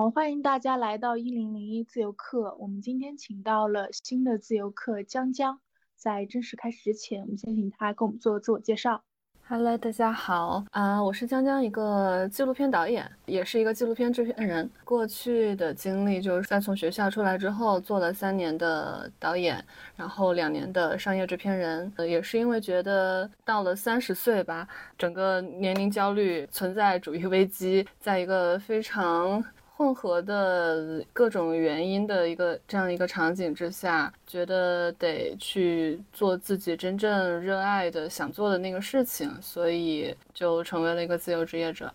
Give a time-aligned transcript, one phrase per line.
[0.00, 2.56] 好，欢迎大家来到一零零一自由课。
[2.58, 5.60] 我们今天请到了新的自由课江江，
[5.94, 9.02] 在正式开始之前，我们先请他给我们做自我介绍。
[9.46, 14.70] Hello，大家好啊，我是江江，一个纪录片导演，也是一个纪录片制片人。
[14.84, 19.62] 过去的经历就是在从学校出来之后，做了三年的导演，
[19.96, 21.92] 然后两年的商业制片人。
[21.96, 29.44] 呃，也是因为觉得到了三十岁吧，整个年龄焦虑、存在主义危机，在一个非常。
[29.80, 41.90] 混合的各种原因的一个这样一个场景之下，觉得得去做自己真正热爱的、想做的那个事情，所以就成为了一个自由职业者。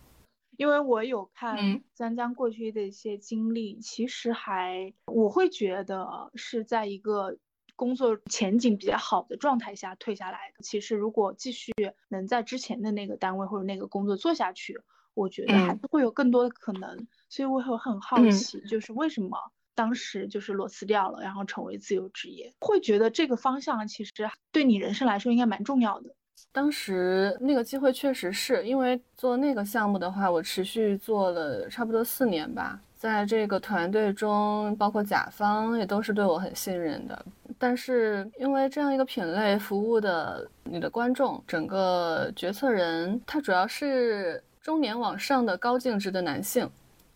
[0.58, 7.38] 因为我有看江江过去的一些经历，其实还我会觉得是在一个
[7.76, 10.64] 工作前景比较好的状态下退下来的。
[10.64, 11.72] 其实如果继续
[12.10, 14.82] 能在之前的那个单位或者那个工作做下去。
[15.16, 19.38] 我觉得还是会有更多的可能，所以我会很好奇，就是为什么
[19.74, 24.12] 当时就是裸辞掉了，然后成为自由职业，会觉得这个方向其实
[24.52, 26.10] 对你人生来说应该蛮重要的。
[26.52, 37.26] 当时那个机会确实是因为做那个项目的话，我持续做了差不多四年吧，在这个团队中，包括甲方也都是对我很信任的。
[37.58, 44.43] 但是因为这样一个品类服务的你的观众，整个决策人，他主要是。
[44.66, 46.68] 中年往上的高净值的男性，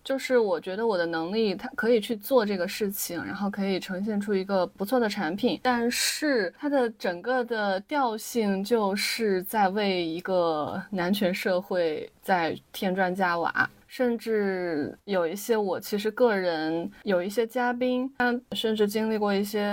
[0.04, 19.68] 就是我觉得我的能力，他可以去做这个事情，然后可以呈现出一个不错的产品，但是它的整个的调性就是在为一个男权社会在添砖加瓦，甚至有一些我其实个人有一些嘉宾，他甚至经历过一些，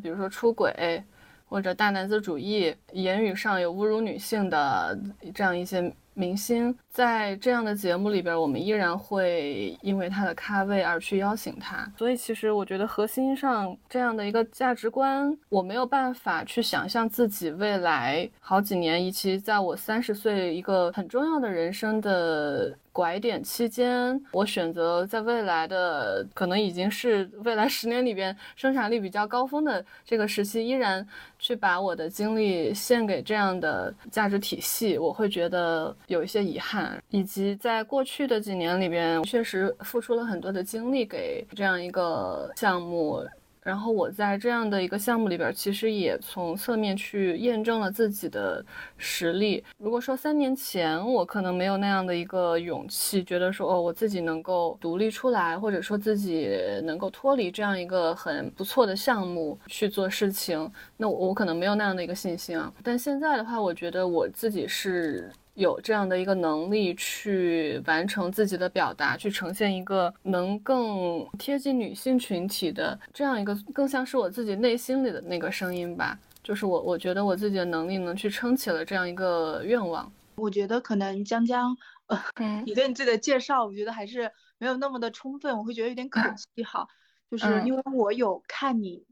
[0.00, 1.02] 比如说出轨
[1.48, 4.96] 或者大男子主义，言语上有侮辱女性的
[5.34, 5.92] 这样一些。
[6.18, 11.86] 明星在这样的节目里边，我们依然会因为他的咖位而去邀请他。
[11.98, 22.74] 所以，其实我觉得核心上这样的一个价值观，我没有办法去想象自己未来好几年，以及在我三十岁一个很重要的人生的。
[22.96, 31.06] 拐点期间，我选择在未来的可能已经是未来十年里边生产力比较高峰的这个时期，依然
[31.46, 37.00] 去把我的精力献给这样的价值体系，我会觉得有一些遗憾。
[37.10, 43.24] 以及在过去的几年里边，确实付出了很多的精力给这样一个项目。
[43.66, 48.64] 然后我在这样的一个项目里边，其实也从侧面去验证了自己的
[48.96, 49.64] 实力。
[49.76, 56.48] 如果说三年前我可能没有那样的一个勇气，觉得说哦，我自己能够独立出来，或者说自己
[56.84, 62.72] 能够脱离这样一个很不错的项目去做事情，那我我可能没有那样的一个信心啊。
[62.84, 65.28] 但现在的话，我觉得我自己是。
[65.56, 76.18] 有这样的一个能力去完成自己的表达，去呈现一个能更贴近女性群体的这样一个，更像是我自己内心里的那个声音吧。
[76.42, 80.10] 就是我，我觉得我自己的能力能去撑起了这样一个愿望。
[80.36, 86.86] 我觉得可能江江，呃，你对你自己的介绍，我觉得还是没有那么的充分，我会觉得有点可 惜哈。
[87.30, 89.04] 就是因为我有看你。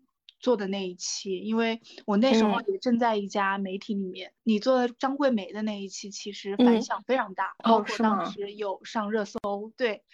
[0.45, 9.39] 做的那一期，因为我那时候也正在一家媒体里面，你做的张桂梅的那一期，其实反响非常大，包括当时有上热搜。
[9.75, 10.05] 对，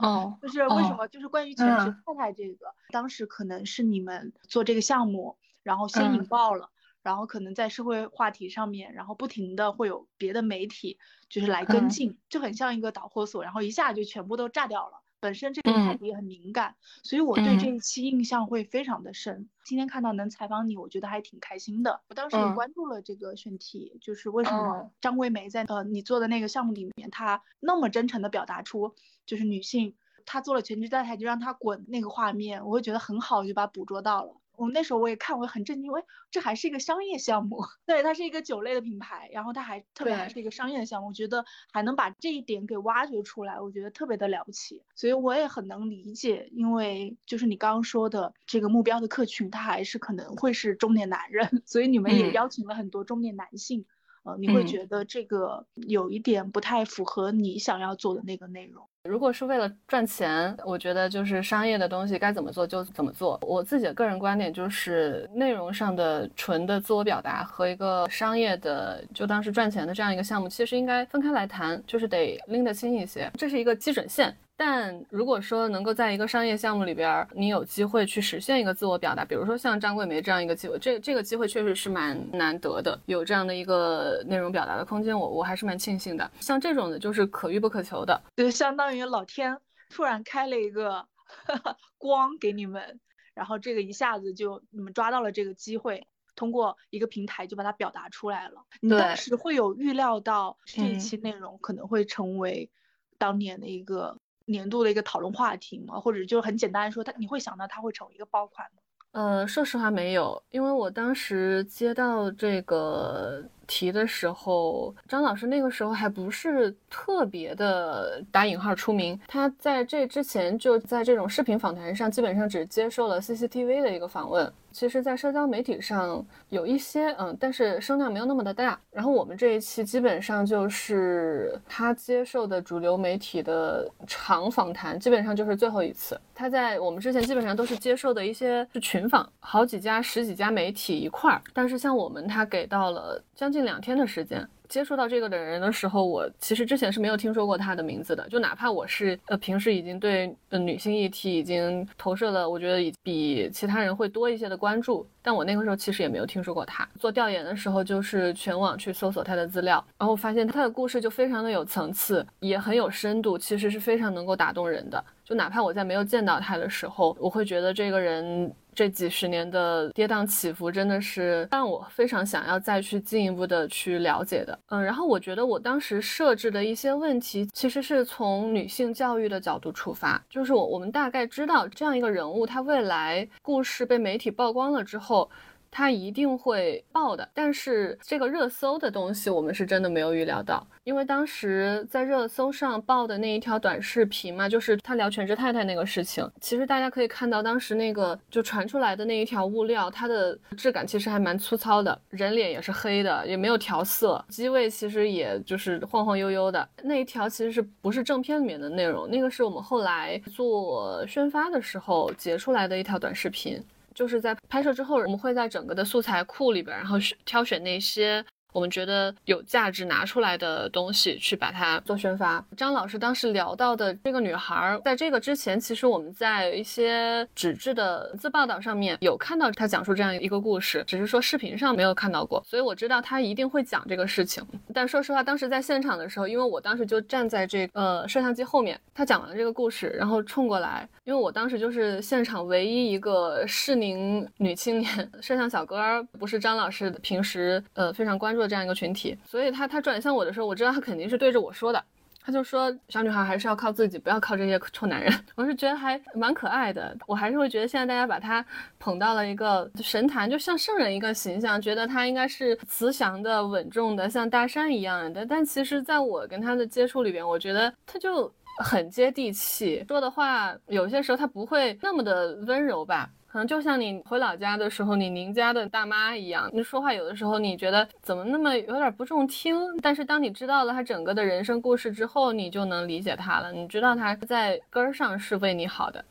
[0.00, 1.06] 哦， 就是为什么？
[1.06, 6.70] 就是关于全职太太这个，当时可能是你们做这个项目，然后先引爆了，
[7.04, 10.98] 然后可能在社会话题上面，然后不停的会有别的媒体
[11.28, 15.00] 就是来跟进，就很像一个导火索，然后一下就全部都炸掉了。
[15.20, 19.48] 本身这个话题也很敏感，所以我对这一期印象会非常的深。
[19.64, 22.02] 今天看到能采访你，我觉得还挺开心的。
[22.08, 28.94] 我当时也关注了这个选题，就是为什么张桂梅在呃你做的那个项目里面，她那么真诚的表达出
[29.24, 34.36] 就是女性，她做了全职太太就让她滚那个画面，我会觉得很好，就把捕捉到了。
[34.56, 53.84] 我那时候我也看，我很震惊，喂，这还是一个商业项目， 对，它是一个酒类的品牌，然后它还特别还是一个商业的项目，我觉得还能把这一点给挖掘出来，我觉得特别的了不起，所以我也很能理解，因为就是你刚刚说的这个目标的客群，他还是可能会是中年男人， 所以你们也邀请了很多中年男性，
[54.24, 58.88] 呃，你会觉得这个有一点不太符合你想要做的那个内容。
[59.06, 63.38] 如果是为了赚钱，我觉得就是商业的东西该怎么做就怎么做。
[63.42, 74.34] 我自己的个人观点就是，内容上的纯的自我表达和一个商业的就当是赚钱的这样一个项目，其实应该分开来谈，就是得拎得清一些，这是一个基准线。
[74.56, 86.30] 但如果说能够在一个商业项目里边，你有机会去实现一个自我表达，比如说像张桂梅这样一个机会，这这个机会确实是蛮难得的，有这样的一个内容表达的空间，我我还是蛮庆幸的。
[86.40, 89.58] 像这种的，就是可遇不可求的，就相当于老天
[89.90, 91.06] 突然开了一个
[91.98, 92.98] 光给你们，
[93.34, 98.64] 然后这个一下子就你们抓到了这个机会，通过一个平台就把它表达出来了。
[98.80, 102.70] 你当时会有预料到这一期内容可能会成为
[103.18, 106.00] 当年的一个年度的一个讨论话题嘛？
[106.00, 108.82] 或者就很简单说，他你会想到它会成为一个爆款吗？
[109.12, 113.44] 呃，说实话没有，因为我当时接到这个。
[113.66, 119.18] 题的时候，张老师那个时候还不是特别的打引号出名。
[119.26, 124.52] 他在这之前就在这种视频访谈上，基本上只接受了 CCTV 的一个访问。
[124.72, 128.78] 其实，在社交媒体上有一些，嗯，但是声量没有那么的大。
[128.90, 136.20] 然后我们这一期基本上就是他接受的主流媒体的长访谈，基本上就是最后一次。
[136.34, 141.40] 他在我们之前基本上都是接受的一些是群访，好几家、十几家媒体一块儿。
[141.54, 143.55] 但是像我们，他给到了将近。
[143.56, 148.28] 近两天的时间接触到这个的人的时候，我其实之前是没有听说过他的名字的。
[148.28, 156.86] 就哪怕我是呃平时已经对呃女性议题已经投射了，我觉得比其他人会多一些的关注，但我那个时候其实也没有听说过他。
[157.00, 165.02] 做调研的时候，就是全网去搜索他的资料，然后发现他的故事就非常的有层次，也很有深度，其实是非常能够打动人的。
[165.26, 168.50] 就哪怕我在没有见到他的时候，我会觉得这个人。
[168.76, 174.58] 这几十年的跌宕起伏，真的是让我非常想要再去进一步的去了解的。
[174.68, 185.30] 嗯，然后我觉得我当时设置的一些问题，其实是从女性教育的角度出发，就是我我们大概知道这样一个人物，他未来故事被媒体曝光了之后。
[185.76, 196.26] 他一定会爆的，但是这个热搜的东西，我们是真的没有预料到，因为当时在热搜上爆的那一条短视频嘛，就是他聊全职太太那个事情。
[196.40, 206.66] 其实大家可以看到，当时那个就传出来的那一条物料，它的质感其实还蛮粗糙的，人脸也是黑的，也没有调色，机位其实也就是晃晃悠悠的。
[206.82, 209.06] 那一条其实是不是正片里面的内容？
[209.10, 213.62] 那个是我们后来做宣发的时候截出来的一条短视频。
[213.96, 218.24] 就是在拍摄之后，我们会在整个的素材库里边，然后选挑选那些。
[218.56, 222.42] 我们觉得有价值拿出来的东西去把它做宣发。
[222.56, 232.42] 张老师当时聊到的这个女孩，在这个之前，其实我们在一些纸质的自报道上面有看到她讲述这样一个故事，只是说视频上没有看到过。
[232.46, 234.42] 所以我知道她一定会讲这个事情。
[234.72, 248.45] 但说实话，当时在现场的时候，因为我当时就站在这呃摄像机后面，她讲完这个故事，然后冲过来，因为我当时就是现场唯一一个适龄女青年 摄像小哥，不是张老师平时呃非常关注。
[248.46, 251.82] 这样一个群体，所以他他转向我的时候，我知道他肯定是对着我说的。
[252.24, 255.12] 他就说：“小女孩还是要靠自己，不要靠这些臭男人。
[255.36, 256.96] ”我是觉得还蛮可爱的。
[257.06, 258.44] 我还是会觉得现在大家把他
[258.80, 265.24] 捧到了一个神坛，就像圣人一个形象，觉得他应该是慈祥的、稳重的，像大山一样的。
[265.24, 268.28] 但其实，在我跟他的接触里边，我觉得他就
[268.64, 273.08] 很接地气，说的话有些时候他不会那么的温柔吧。
[273.26, 283.52] 可能就像你回老家的时候，你邻家的大妈一样，你说话有的时候你觉得怎么那么有点不中听，但是当你知道了他整个的人生故事之后，你就能理解他了。
[283.52, 286.04] 你知道他在根儿上是为你好的。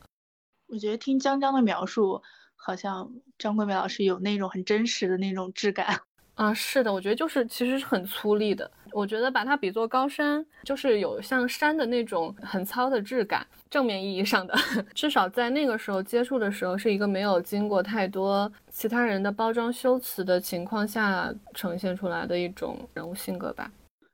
[0.67, 2.21] 我觉得听江江的描述，
[2.56, 5.99] 好像张桂梅老师有那种很真实的那种质感。
[6.35, 8.69] 啊，是的，我觉得就是其实是很粗粝的。
[8.95, 13.45] 我觉得把它比作高山，就是有像山的那种很糙的质感。
[13.69, 14.56] 正面意义上的，
[14.95, 23.69] 至少在那个时候接触的时候，是一个没有经过太多其他人的包装修辞的情况下呈现出来的一种人物性格吧。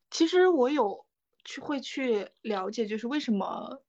[0.10, 1.06] 其实我有
[1.46, 3.82] 去会去了解，就是为什么。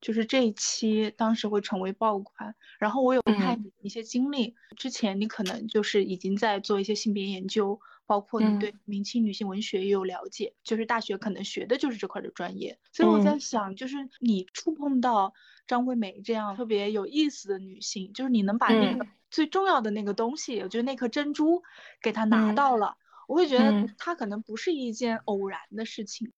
[0.00, 15.34] 就是这一期当时会成为爆款，然后我有看你一些经历，之前你可能就是已经在做一些性别研究，包括你对明清女性文学也有了解，就是大学可能学的就是这块的专业，所以我在想，就是你触碰到
[15.66, 21.62] 张桂梅这样特别有意思的女性，就是你能把那个最重要的那个东西，我觉得那颗珍珠
[22.00, 22.96] 给她拿到了，
[23.28, 26.32] 我会觉得它可能不是一件偶然的事情。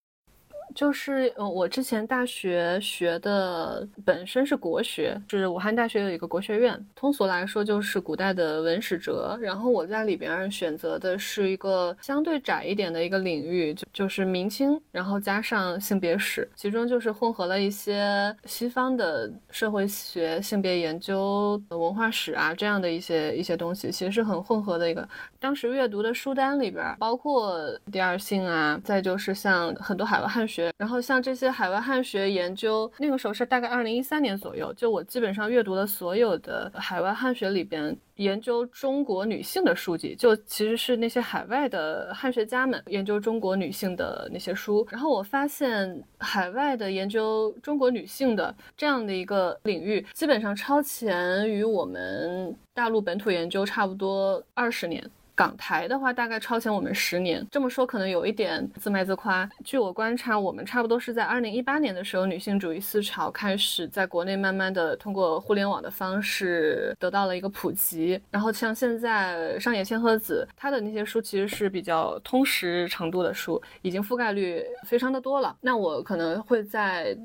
[0.75, 9.37] 就是呃，我之前大学学的本身是国学，是武汉大学有一个国学院，通俗来说就是古代的文史哲。
[9.41, 25.09] 然后我在里边选择的是一个相对窄一点的一个领域，就就是明清，然后加上性别史，其中就是混合了一些西方的社会学、性别研究、文化史啊这样的一些一些东西，其实是很混合的一个。
[25.41, 27.59] 当时阅读的书单里边包括
[27.91, 30.60] 第二性啊，再就是像很多海外汉学。
[30.77, 44.87] 然后像这些海外汉学研究，那个时候是大概二零一三年左右，就我基本上阅读了所有的海外汉学里边研究中国女性的书籍，就其实是那些海外的汉学家们研究中国女性的那些书。
[44.91, 55.03] 然后我发现海外的研究中国女性的这样的一个领域，基本上超前于我们大陆本土研究差不多二十年。
[55.41, 57.47] 港台的话，大概超前我们十年。
[57.51, 59.49] 这么说可能有一点自卖自夸。
[59.65, 68.21] 据我观察，我们差不多是在二零一八年的时候，女性主义思潮开始在国内慢慢的通过互联网的方式得到了一个普及。
[68.31, 75.57] 然后像现在上野千鹤子，她的那些书其实是比较通识程度的书，已经覆盖率非常的多了。
[75.63, 77.17] 那我可能会在。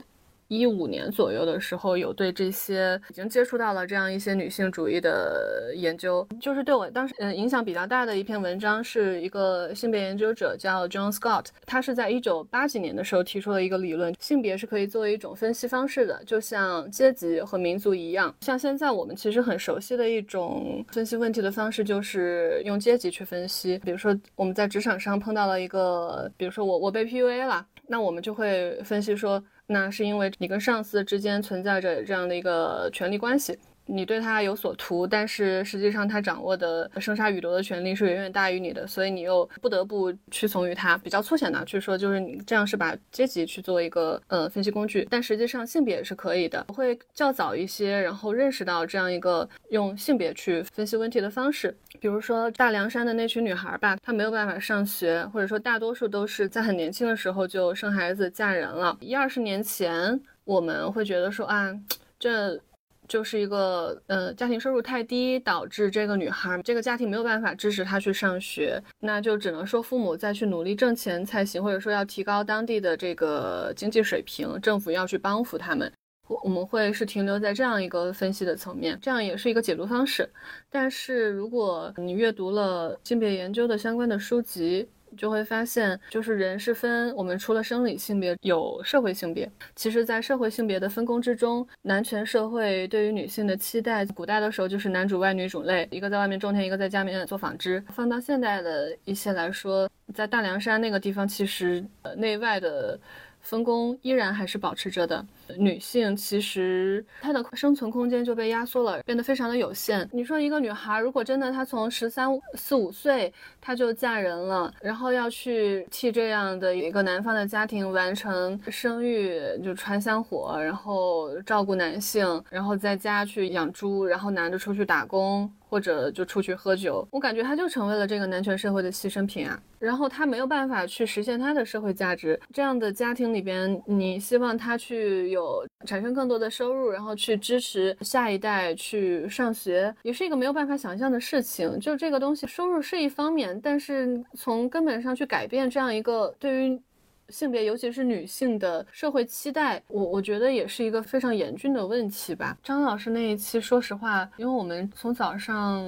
[0.48, 29.44] 一五年左右的时候，有对这些已经接触到了这样一些女性主义的研究，就是对我当时嗯影响比较大的一篇文章，是一个性别研究者叫 John Scott，他是在一九八几年的时候提出了一个理论，性别是可以作为一种分析方式的，就像阶级和民族一样，像现在我们其实很熟悉的一种分析问题的方式，就是用阶级去分析，比如说我们在职场上碰到了一个，比如说我我被 PUA 了，那我们就会分析说。
[29.68, 33.58] 那是因为你跟上司之间存在着这样的一个权利关系。
[33.88, 40.98] 你对他有所图，但是实际上他掌握的生杀予夺的权利是远远大于你的，所以你又不得不屈从于他。
[40.98, 46.66] 比较粗浅的去说，就是你这样是把阶级去做一个呃分析工具，但实际上性别也是可以的。
[46.70, 51.76] 我会较早一些，然后认识到这样一个用性别去分析问题的方式。
[52.00, 58.98] 比如说大凉山的那群女孩吧，她没有办法上学，或者说大多数都是在很年轻的时候就生孩子嫁人了。
[59.00, 61.72] 一二十年前，我们会觉得说啊，
[62.18, 62.60] 这。
[63.08, 75.92] 就是一个，呃，家庭收入太低，导致这个女孩这个家庭没有办法支持她去上学，那就只能说父母再去努力挣钱才行，或者说要提高当地的这个经济水平，政府要去帮扶他们。
[76.28, 80.28] 我我们会是停留在这样一个分析的层面，这样也是一个解读方式。
[80.72, 89.50] 但是如果你阅读了性别研究的相关的书籍，就会发现，就是人是分我们除了生理性别，有社会性别。
[89.76, 97.84] 其实，在社会性别的分工之中，男权社会对于女性的期待，古代的时候就是男主外女主内，一个在外面种田，一个在家里面做纺织。
[97.94, 103.00] 放到现代的一些来说，在大凉山那个地方，其实呃内外的。
[103.46, 105.24] 分工依然还是保持着的。
[105.58, 110.08] 女性其实她的生存空间就被压缩了，变得非常的有限。
[110.12, 125.52] 你说一个女孩，如果真的她从十三四五岁她就嫁人了，然后要去替这样的一个男方的家庭完成生育，就传香火，然后照顾男性，然后在家去养猪，然后男的出去打工。
[125.68, 129.60] 或者就出去喝酒，我感觉他就成为了这个男权社会的牺牲品啊。
[129.80, 132.40] 然后他没有办法去实现他的社会价值。
[132.54, 141.80] 这样的家庭里边，你希望他去有产生更多的收入，然后去支持下一代去上学，也是一个没有办法想象的事情。
[141.80, 146.82] 就这个东西，收入是一方面，但是从根本上去改变这样一个对于。
[147.30, 152.56] 性别，尤其是女性的社会期待，我我觉得也是一个非常严峻的问题吧。
[152.62, 155.84] 张老师那一期，说实话，因为我们从早上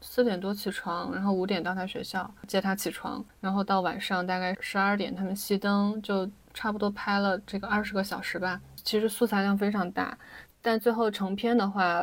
[0.00, 8.58] 四点多起床，然后五点到他学校接他起床，然后到晚上大概十二点他们熄灯，就差不多拍了这个二十个小时吧。
[8.88, 10.16] 其实素材量非常大，
[10.62, 12.02] 但最后成片的话，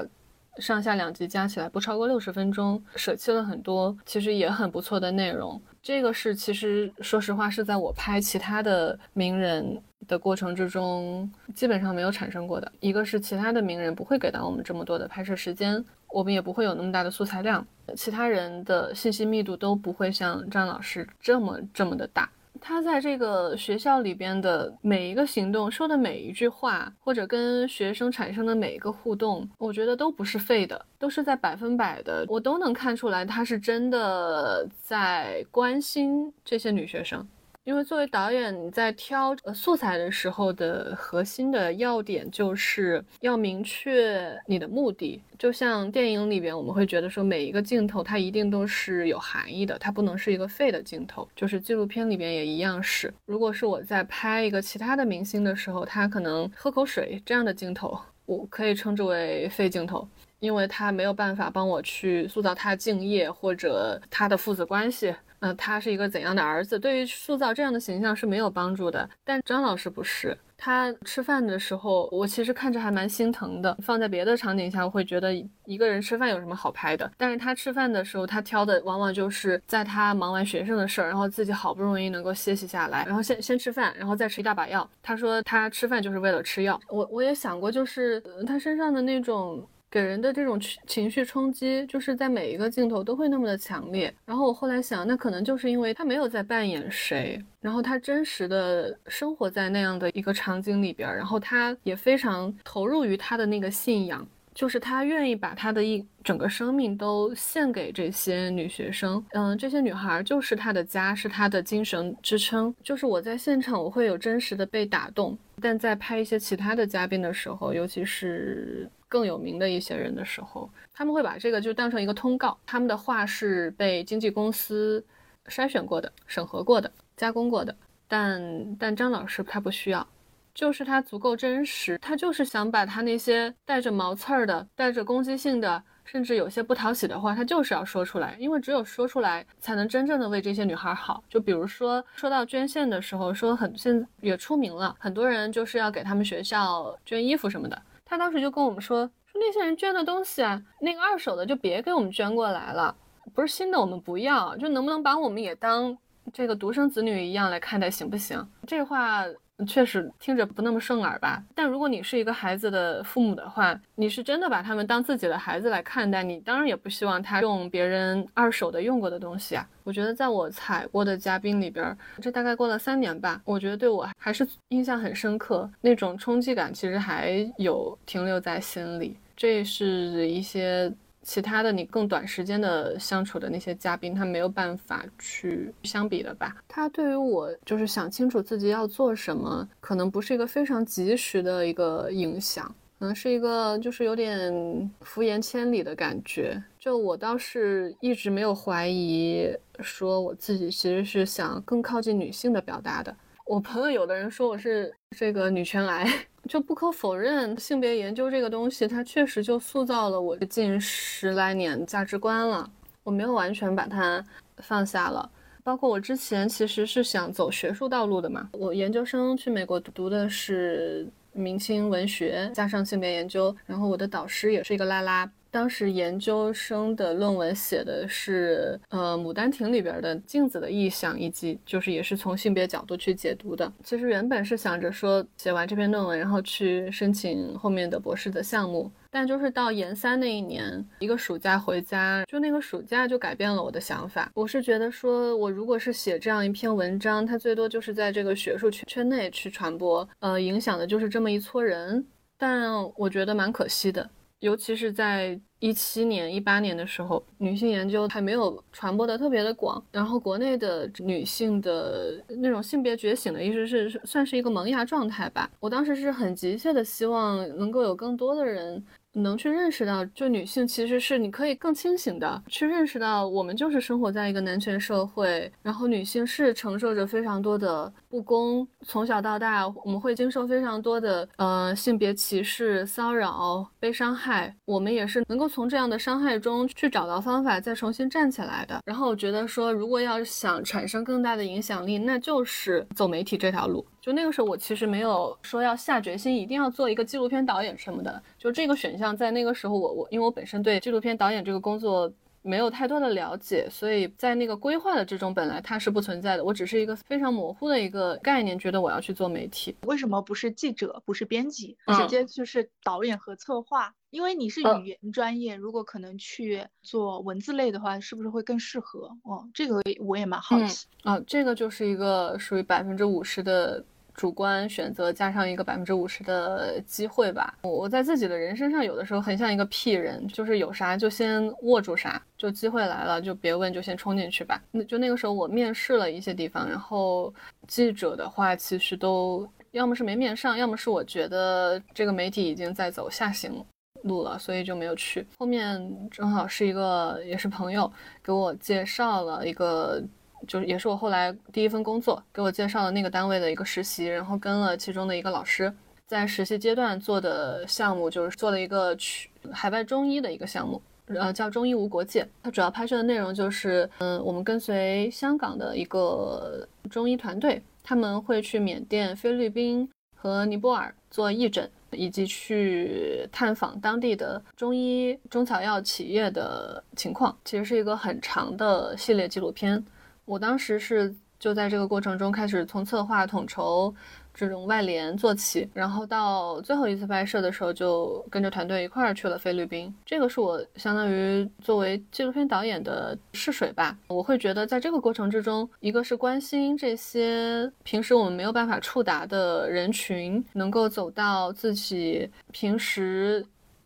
[0.59, 5.59] 上下两集加起来不超过六十分钟，舍弃了很多其实也很不错的内容。
[5.81, 12.71] 这个是其实说实话是在我拍其他的名人的过程之中基本上没有产生过的。
[12.79, 17.65] 一个是其他的名人不会给到我们这么多的拍摄时间，我们也不会有那么大的素材量，
[17.97, 22.29] 其他人的信息密度都不会像张老师这么这么的大。
[22.67, 37.27] 他在这个学校里边的每一个行动，说的每一句话，或者跟学生产生的每一个互动，我觉得都不是废的，都是在百分百的，我都能看出来他是真的在关心这些女学生。
[37.65, 45.19] 因为作为导演，你在挑呃素材的时候的核心的要点就是要明确你的目的。
[45.39, 51.27] 就像电影里边，我们会觉得说每一个镜头它一定都是有含义的，它不能是一个废的镜头。
[51.35, 60.07] 就是纪录片里边也一样是，如果是我在拍一个其他的明星的时候，他可能喝口水这样的镜头，我可以称之为废镜头。
[60.39, 69.09] 因为他没有办法帮我去塑造他敬业或者他的父子关系，嗯，他是一个怎样的儿子，对于塑造这样的形象是没有帮助的。
[69.23, 70.37] 但张老师不是。
[70.57, 73.77] 他吃饭的时候，我其实看着还蛮心疼的。
[73.83, 75.33] 放在别的场景下，我会觉得
[75.65, 77.11] 一个人吃饭有什么好拍的？
[77.17, 84.89] 但是他吃饭的时候，他挑的往往就是在他忙完学生的事儿，然后自己好不容易能够歇息下来，然后先先吃饭，然后再吃一大把药。
[85.03, 86.79] 他说他吃饭就是为了吃药。
[86.87, 89.61] 我我也想过，就是他身上的那种。
[89.95, 94.13] 给人的这种情绪冲击，就是在每一个镜头都会那么的强烈。
[94.25, 104.27] 然后我后来想，那可能就是因为他没有在扮演谁，然后他真实的生活在那样的一个场景里边，然后他也非常投入于他的那个信仰。
[104.55, 112.73] 就是他愿意把他的一整个生命都献给这些女学生，嗯，这些女孩就是他的家，是他的精神支撑。
[112.81, 125.03] 就是我在现场，我会有真实的被打动，但在拍一些其他的嘉宾的时候，尤其是更有名的一些人的时候，他们会把这个就当成一个通告，他们的话是被经纪公司
[125.47, 127.75] 筛选过的、审核过的、加工过的，
[128.07, 130.07] 但但张老师他不需要。
[130.55, 141.21] 就是他足够真实，他就是想把他那些带着毛刺儿的、带着攻击性的，甚至有些不讨喜的话，他就是要说出来，因为只有说出来，才能真正的为这些女孩好。
[141.29, 147.81] 就比如说说到捐献的时候，说很现也出名了，很多人就是要给他们学校捐衣服什么的。
[148.05, 152.95] 他当时就跟我们说，说那些人捐的东西啊，那个二手的就别给我们捐过来了，
[153.33, 155.97] 不是新的我们不要，就能不能把我们也当
[156.31, 158.47] 这个独生子女一样来看待，行不行？
[158.65, 159.25] 这话。
[159.65, 169.65] 确实听着不那么顺耳吧，但如果你是一个孩子的父母的话，你是真的把他们当自己的孩子来看待，你当然也不希望他用别人二手的用过的东西啊。
[169.83, 179.17] 我觉得在我采过的嘉宾里边，这大概过了三年吧，我觉得对我还是印象很深刻，那种冲击感其实还有停留在心里。
[179.37, 180.91] 这是一些。
[181.25, 186.55] 其他的你更短时间的相处的那些嘉宾，他没有办法去相比的吧？
[186.67, 192.63] 他对于我就是想清楚自己要做什么，可能不是一个非常及时的一个影响，
[192.99, 196.61] 可能是一个就是有点敷衍千里的感觉。
[196.79, 203.15] 就我倒是一直没有怀疑，说我自己其实是想更靠近女性的表达的。
[203.45, 206.07] 我朋友有的人说我是这个女权癌。
[206.49, 212.69] 就不可否认，性别研究这个东西，它确实就塑造了我近十来年价值观了。
[213.03, 214.23] 我没有完全把它
[214.57, 215.27] 放下了，
[215.63, 218.49] 包括我之前其实是想走学术道路的嘛。
[218.53, 225.27] 我研究生去美国读的是明清文学加上性别研究，然后我的导师也是一个拉拉。
[225.55, 233.71] 当时研究生的论文写的是，呃，《牡丹亭》里边的镜子的意象，以及就是也是从性别角度去解读的。
[233.81, 244.29] 其实原本是想着说写完这篇论文，然后去申请后面的博士的项目，但就是到研三那一年，一个暑假回家，就那个暑假就改变了我的想法。
[244.33, 252.05] 我是觉得说，我如果是写这样一篇文章，它最多就是在这个学术圈圈内去传播，呃，影响的就是这么一撮人，
[252.37, 254.09] 但我觉得蛮可惜的。
[254.45, 265.49] 尤其是在一七年、一八年的时候，女性研究还没有传播的特别的广，然后国内的女性的那种性别觉醒的意识是算是一个萌芽状态吧。
[265.59, 268.83] 我当时是很急切的希望能够有更多的人。
[269.17, 288.79] 能去认识到，就女性其实是你可以更清醒的去认识到，我们就是生活在一个男权社会，然后女性是承受着非常多的不公，从小到大我们会经受非常多的呃性别歧视、骚扰、被伤害，我们也是能够从这样的伤害中去找到方法，再重新站起来的。
[288.83, 293.85] 然后我觉得说，如果要想产生更大的影响力，那就是走媒体这条路。
[294.01, 298.19] 就那个时候，我其实没有说要下决心一定要做一个纪录片导演什么的。
[298.39, 302.11] 就这个选项，在那个时候，我我因为我本身对纪录片导演这个工作
[302.45, 306.45] 没有太多的了解，所以在那个规划的之中，本来它是不存在的。
[306.45, 309.75] 我只是一个非常模糊的一个概念，觉得我要去做媒体。
[309.87, 313.91] 为什么不是记者，不是编辑，直接就是导演和策划？
[314.11, 319.09] 因为你是语言专业，如果可能去做文字类的话，是不是会更适合？
[319.23, 320.85] 哦，这个我也蛮好奇。
[321.03, 323.83] 啊，这个就是一个属于百分之五十的。
[324.15, 327.53] 主观选择加上一个百分之五十的机会吧。
[327.63, 334.61] 我在自己的人身上有的时候很像一个屁人，就是有啥就先握住啥，就机会来了就别问，就先冲进去吧。
[334.71, 337.33] 那就那个时候我面试了一些地方，然后
[337.67, 343.63] 记者的话其实都要么是没面上，要么是我觉得这个媒体已经在走下行
[344.03, 345.27] 路了，所以就没有去。
[345.37, 347.91] 后面正好是一个也是朋友
[348.23, 350.01] 给我介绍了一个。
[350.47, 355.73] 就是也是我后来第一份工作，给我介绍了那个单位的一个实习，然后跟了其中的一个老师，
[356.07, 360.81] 在实习阶段做的项目就是做了一个去海外中医的一个项目。
[361.07, 362.23] 呃，叫《中医无国界》。
[362.41, 377.37] 它主要拍摄的内容就是，嗯，我们跟随香港的一个中医团队，他们会去缅甸、菲律宾和尼泊尔做义诊，以及去探访当地的中医中草药企业的情况。
[377.45, 379.85] 其实是一个很长的系列纪录片。
[380.25, 383.93] 我当时是就在这个过程中开始从策划统筹。
[384.37, 389.95] 这种外联做起，然后到最后一次拍摄的时候，就跟着团队一块儿去了菲律宾。
[390.05, 393.97] 这个是我相当于作为纪录片导演的试水吧。
[394.09, 403.45] 我会觉得在这个过程之中，一个是关心这些平时我们没有办法触达的人群，能够走到自己平时。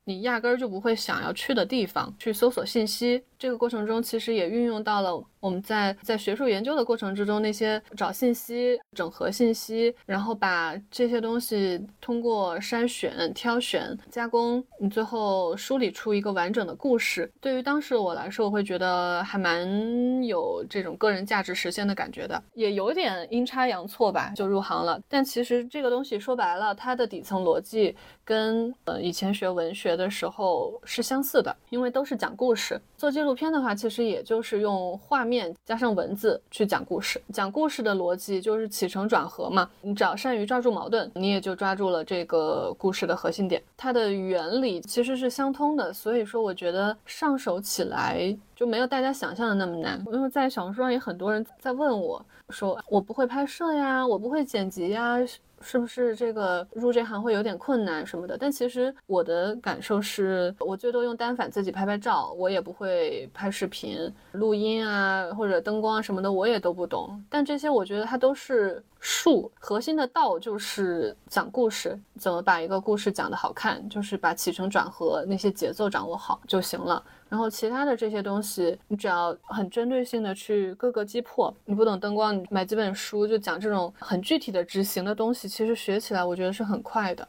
[0.09, 17.31] 你压根儿就不会想要去的地方去搜索信息，这个过程中其实也运用到了我们在在学术研究的过程之中那些找信息、整合信息，然后把这些东西通过筛选、挑选、加工，你最后梳理出一个完整的故事。
[17.39, 24.99] 对于当时我来说，我会觉得还蛮有这种个人价值实现的感觉的，也有点阴差阳错吧，就入行了。
[25.07, 27.95] 但其实这个东西说白了，它的底层逻辑。
[28.25, 32.79] 跟呃以前学文学的时候是相似的，因为都是讲故事。
[32.97, 37.21] 做纪录片的话，其实也就是用画面加上文字去讲故事。
[37.33, 43.61] 讲故事的逻辑就是起承转合嘛，你只要善于抓住矛盾，你也就抓住了这个故事的核心点。
[43.77, 50.03] 它的原理其实是相通的，所以说我觉得上手起来就没有大家想象的那么难。
[50.11, 55.17] 因为在小红书上也很多人在问我说，我不会拍摄呀，我不会剪辑呀。
[55.61, 58.37] 是不是这个入这行会有点困难什么的？
[58.37, 67.21] 但其实我的感受是，我最多用单反自己拍拍照，我也不会拍视频、录音啊，或者灯光什么的，我也都不懂。
[67.29, 77.03] 但这些我觉得它都是术，核心的道就是讲故事，怎么把一个故事讲得好看，就是把起承转合那些节奏掌握好就行了。
[77.29, 81.55] 然后其他的这些东西，你只要很针对性的去各个击破。
[81.65, 87.27] 你不懂灯光，你买几本书就讲这种很具体的执行的东西，其实学起来我觉得是很快的。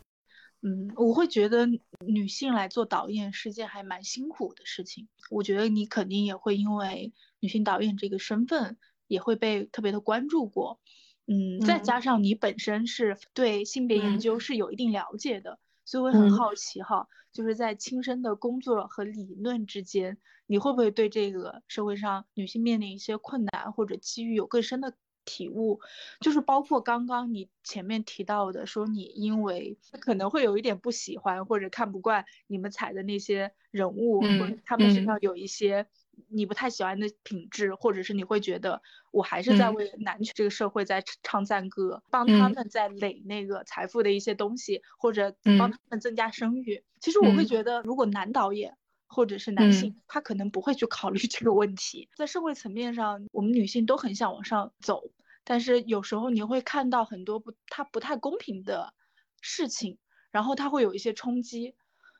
[0.62, 1.66] 嗯，我会觉得
[2.06, 5.08] 女性来做导演是件还蛮辛苦的事情。
[5.30, 10.80] 我觉得你肯定也会因为女性导演这个身份也会被特别的关注过。
[11.26, 15.58] 嗯，再加上你本身是对性别研究是有一定了解的。
[15.90, 25.80] 所以我很好奇哈，就是在亲身的工作和理论之间，你会不会对这个社会上女性面临一些困难或者机遇有更深的体悟？
[26.20, 35.88] 就是包括刚刚你前面提到的，说你因为可能会有一点不喜欢或者看不惯你们采的那些人物，或者他们身上有一些。
[36.28, 46.84] 你不太喜欢的品质，或者是你会觉得我还是在为男权这个社会在唱赞歌，帮他们在垒那个财富的一些东西，或者帮他们增加声誉。
[47.00, 52.08] 其实我会觉得，如果男导演或者是男性，他可能不会去考虑 这个问题。
[52.14, 55.10] 在社会层面上，我们女性都很想往上走，
[55.44, 58.94] 但是有时候你会看到很多不他不太公平的
[59.40, 59.98] 事情，
[60.30, 61.74] 然后他会有一些冲击。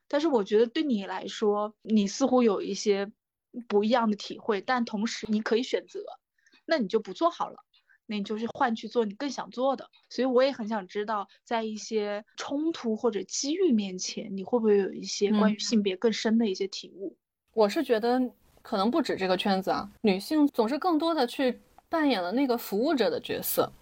[0.09, 3.13] 但是我觉得对你来说，你似乎有一些。
[3.69, 6.01] 不一样的体会，但同时你可以选择，
[6.67, 7.57] 那你就不做好了，
[8.07, 9.89] 那你就是换去做你更想做的。
[10.09, 17.17] 所以我也很想知道，在一些冲突或者机遇面前，你会不会有一些关于性别更深的一些体悟？
[17.53, 18.21] 我是觉得
[18.63, 23.73] 可能不止这个圈子啊，女性总是更多的去扮演了那个服务者的角色，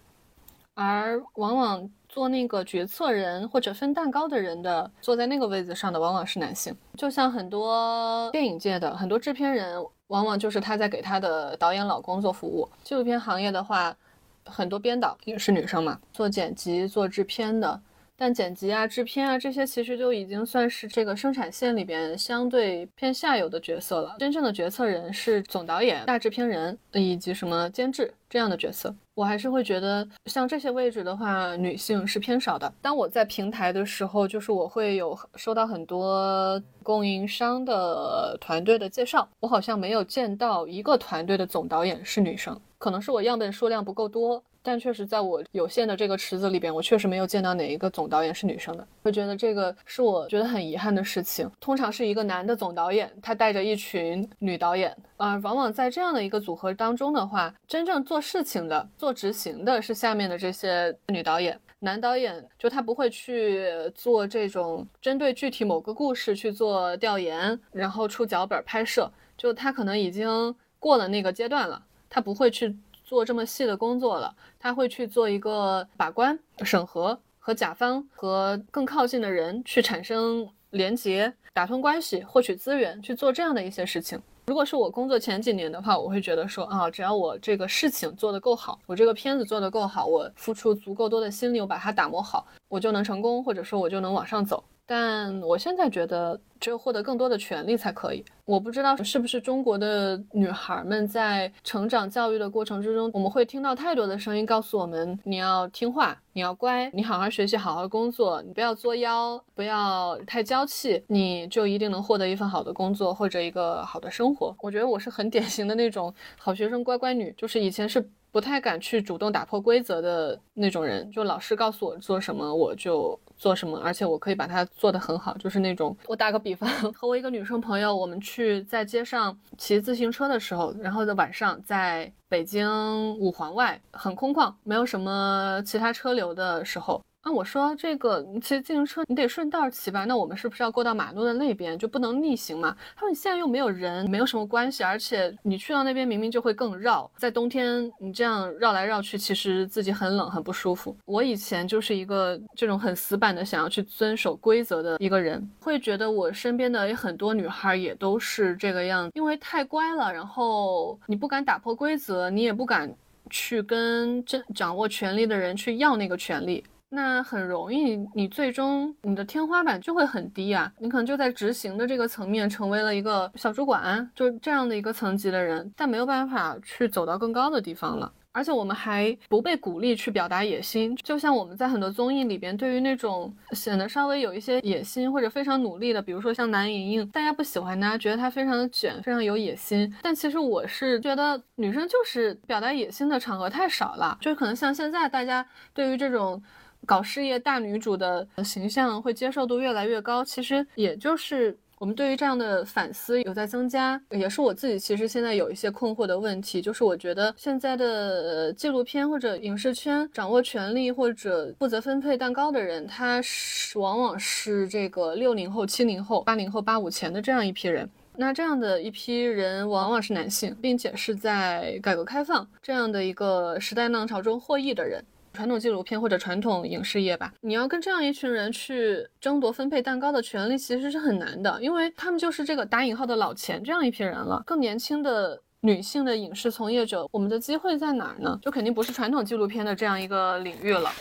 [0.83, 1.89] 而往往。
[2.11, 6.75] 做那个决策人或者分蛋糕的人的，坐在那个位子上的往往是男性。
[6.95, 12.67] 就像很多电影界的很多制片人，往往就是他在给他的导演老公做服务。
[12.83, 13.95] 纪录片行业的话，
[14.43, 17.79] 很多编导也是女生嘛，做剪辑、做制片的。
[18.19, 24.17] 但剪辑啊、制片啊这些，其实就已经算是这个生产线里边相对偏下游的角色了。
[24.19, 28.93] 真正的决策人是总导演、大制片人以及什么监制这样的角色。
[29.15, 32.73] 我还是会觉得，像这些位置的话，女性是偏少的。
[32.81, 44.43] 当我在平台的时候，就是我会有收到很多供应商的团队的介绍，我好像没有见到一个团队的总导演是女生，可能是我样本数量不够多。
[44.69, 48.87] 但确实，在我有限的这个池子里边，我确实没有见到哪一个总导演是女生的。
[49.01, 51.49] 会觉得这个是我觉得很遗憾的事情。
[51.59, 61.59] 通常是一个男的总导演，他带着一群女导演，啊，往往在这样的一个组合当中的话，真正做事情的、做执行的是下面的这些女导演。
[61.79, 72.77] 男导演就他不会去做这种针对具体某个故事去做调研，然后出脚本拍摄，就他可能已经过了那个阶段了，他不会去。
[73.09, 84.21] 做这么细的工作了，他会去做一个把关、审核和甲方和更靠近的人去产生连接、打通关系、获取资源，去做这样的一些事情。
[84.45, 94.63] 如果是我工作前几年的话，我会觉得说啊，只要我这个事情做得够好，我这个片子做得够好，我付出足够多的心力，我把它打磨好，我就能成功，或者说我就能往上走。
[94.85, 98.23] 但我现在觉得，只有获得更多的权利才可以。
[98.45, 114.55] 我不知道是不是中国的女孩们在成长教育的过程之中，我们会听到太多的声音告诉我们：你要听话，你要乖，你好好学习，好好工作，你不要作妖，不要太娇气，你就一定能获得一份好的工作或者一个好的生活。
[114.61, 123.19] 我觉得我是很典型的那种好学生、乖乖女，就是以前是不太敢去主动打破规则的那种人，就老师告诉我做什么，我就。
[123.39, 123.79] 做什么？
[123.81, 125.95] 而且我可以把它做得很好，就是那种。
[126.07, 137.01] 我打个比方， 和我一个女生朋友，我们去在街上骑自行车的时候，然后在晚上在北京五环外很空旷，没有什么其他车流的时候。
[137.21, 140.05] 啊，我说这个骑自行车你得顺道骑吧？
[140.05, 142.73] 那我们是不是要过到马路的那边，就不能逆行嘛？
[142.95, 150.95] 他说你现在又没有人，没有什么关系，而且你去到那边明明就会更绕，在冬天你这样绕来绕去，其实自己很冷很不舒服。
[151.03, 162.89] 我以前就是一个这种很死板的想要去遵守规则的一个人，会觉得我身边的很多女孩也都是这个样子，因为太乖了，然后你不敢打破规则，你也不敢
[163.29, 166.63] 去跟真掌握权力的人去要那个权利。
[166.91, 178.11] 那很容易，你最终你的天花板就会很低啊，你可能就在执行的这个层面成为了一个小主管，就这样的一个层级的人，但没有办法去走到更高的地方了。
[178.31, 189.91] 而且我们还不被鼓励去表达野心，就像我们在很多综艺里边，对于那种显得稍微有一些野心或者非常努力的，比如说像南莹莹，大家不喜欢她，觉得她非常的卷，非常有野心。
[190.01, 196.41] 但其实我是觉得女生就是表达野心的场合太少了，就是可能像现在大家对于这种。
[196.85, 225.01] 搞事业大女主的形象会接受度越来越高，其实也就是我们对于这样的反思有在增加，也是我自己其实现在有一些困惑的问题，就是我觉得现在的纪录片或者影视圈掌握权力或者负责分配蛋糕的人，他是往往是这个六零后、七零后、八零后、八五前的这样一批人，那这样的一批人往往是男性，并且是在改革开放这样的一个时代浪潮中获益的人。
[225.39, 234.43] 传统纪录片或者传统影视业吧，你要跟这样一群人去争夺分配蛋糕的权利，其实是很难的，因为他们就是这个打引号的老钱这样一批人了。
[234.45, 238.37] 更年轻的女性的影视从业者，我们的机会在哪儿呢？
[238.41, 240.91] 就肯定不是传统纪录片的这样一个领域了，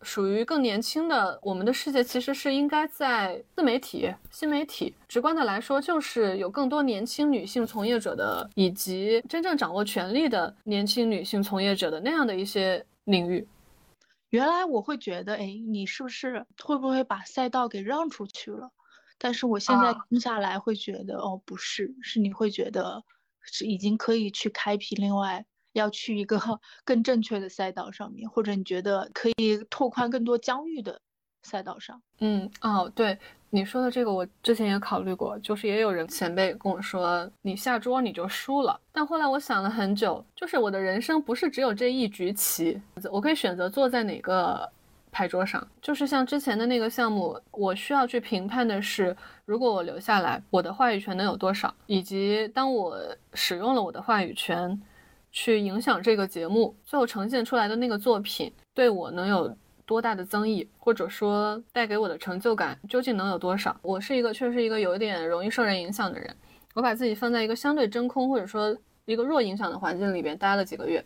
[0.00, 4.94] 属于更年轻的我们的世界，其实是应该在自媒体、新媒体。
[5.06, 13.46] 直观的来说，就是有更多年轻女性从业者的，以及真正掌握权力的年轻女性从业者的那样的一些领域。
[14.32, 18.70] 原来我会觉得，哎，你是不是会不会把赛道给让出去了？
[19.18, 23.04] 但是我现在听下来会觉得，哦，不是，是你会觉得
[23.42, 26.40] 是已经可以去开辟另外要去一个
[26.82, 31.02] 更正确的赛道上面，或者你觉得可以拓宽更多疆域的
[31.42, 32.02] 赛道上。
[32.20, 33.18] 嗯，哦，对。
[33.54, 38.80] 你说的这个，我之前也考虑过，就是也有人前辈跟我说，你下桌你就输了。
[38.90, 44.66] 但后来我想了很久，就是我的人生不是只有这一局棋，我可以选择坐在哪个
[45.10, 45.68] 牌桌上。
[45.82, 52.98] 就是像之前的那个项目，我需要去评判的是，如果我留下来，我的话语权能有多少，以及当我
[53.34, 54.80] 使用了我的话语权
[55.30, 59.54] 去影响这个节目，最后呈现出来的那个作品，对我能有。
[59.92, 63.78] 多大的增益，或者说带给我的成就感究竟能有多少？
[63.82, 66.34] 我是一个，确实是一个有一点容易受人影响的人。
[66.72, 68.74] 我把自己放在一个相对真空，或者说
[69.04, 71.04] 一个弱影响的环境里边待了几个月，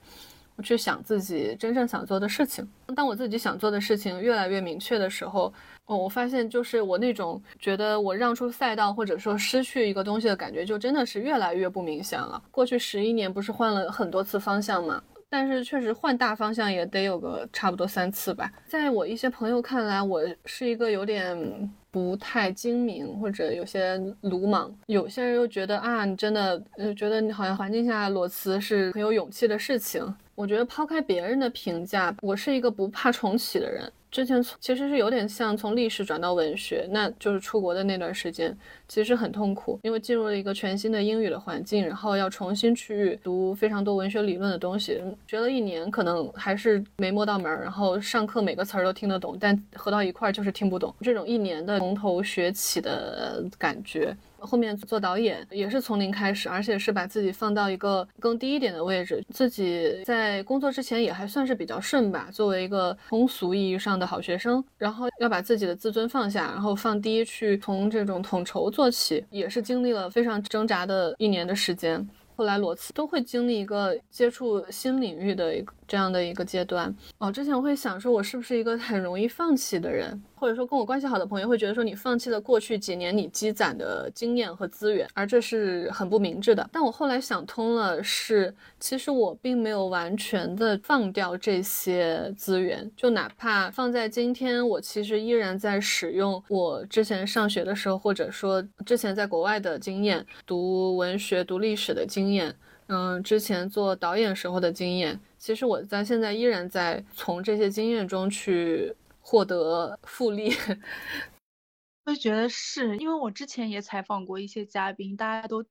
[0.54, 2.64] 我去想自己真正想做的事情。
[2.94, 5.52] 当我自己想做的事情越来越明确的时候，
[5.86, 12.40] 哦，我发现就是我那种觉得我让出赛道，或者说失去一个东西的感觉，就真的是越来越不明显了。
[12.52, 15.02] 过去十一年不是换了很多次方向吗？
[15.36, 18.50] 但是确实换大方向也得有个差不多三次吧。
[18.66, 24.74] 在我一些朋友看来，我是一个有点不太精明或者有些鲁莽。
[24.86, 30.02] 有些人又觉得啊，你真的呃觉得你好像环境下裸辞是很有勇气的事情。
[30.34, 33.92] 我觉得抛开别人的评价，我是一个不怕重启的人。
[34.16, 38.56] 之前其实是有点像从历史转到文学，那就是出国的那段时间，
[38.88, 54.16] 其实很痛苦，因为进入了一个全新的英语的环境，然后要重新去读非常多文学理论的东西，学了一年可能还是没摸到门儿，然后上课每个词儿都听得懂，但合到一块儿就是听不懂，这种一年的从头学起的感觉。
[54.46, 59.22] 后面做导演也是从零开始，而且是把自己放到一个更低一点的位置。
[59.30, 72.08] 自己在工作之前也还算是比较顺吧，作为一个通俗意义上的好学生，然后要把自己的自尊放下，然后放低去从这种统筹做起，也是经历了非常挣扎的一年的时间。
[72.38, 77.32] 后来裸辞都会经历一个接触新领域的一个这样的一个阶段哦。
[77.32, 80.22] 之前我会想说，我是不是一个很容易放弃的人？
[80.38, 86.68] 或者说跟我关系好的朋友会觉得说，你放弃了过去几年你积攒的经验和资源，而这是很不明智的。
[86.70, 102.54] 但我后来想通了，是其实我并没有完全的放掉这些资源，就哪怕放在今天，我其实依然在使用我之前上学的时候，或者说之前在国外的经验，读文学、读历史的经验，
[102.88, 108.94] 嗯，之前做导演时候的经验，其实我在现在依然在从这些经验中去。
[109.28, 110.50] 获得复利，
[112.06, 115.64] 我觉得是因为我之前也采访过一些嘉宾，大家都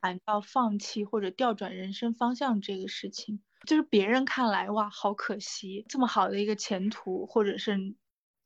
[0.00, 7.94] 谈到放弃或者调转人生方向这个事情，就是别人看来哇，好可惜，这么好的一个前途，或者是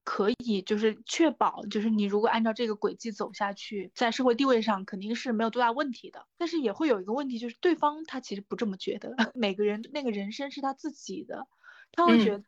[0.05, 6.27] 可以就是确保，就是你如果按照这个轨迹走下去，在社会地位上肯定是没有多大问题的。
[6.37, 11.47] 但是也会有一个问题，就是对方他其实不这么觉得， 每个人那个人生是他自己的。
[11.93, 12.45] 他会觉得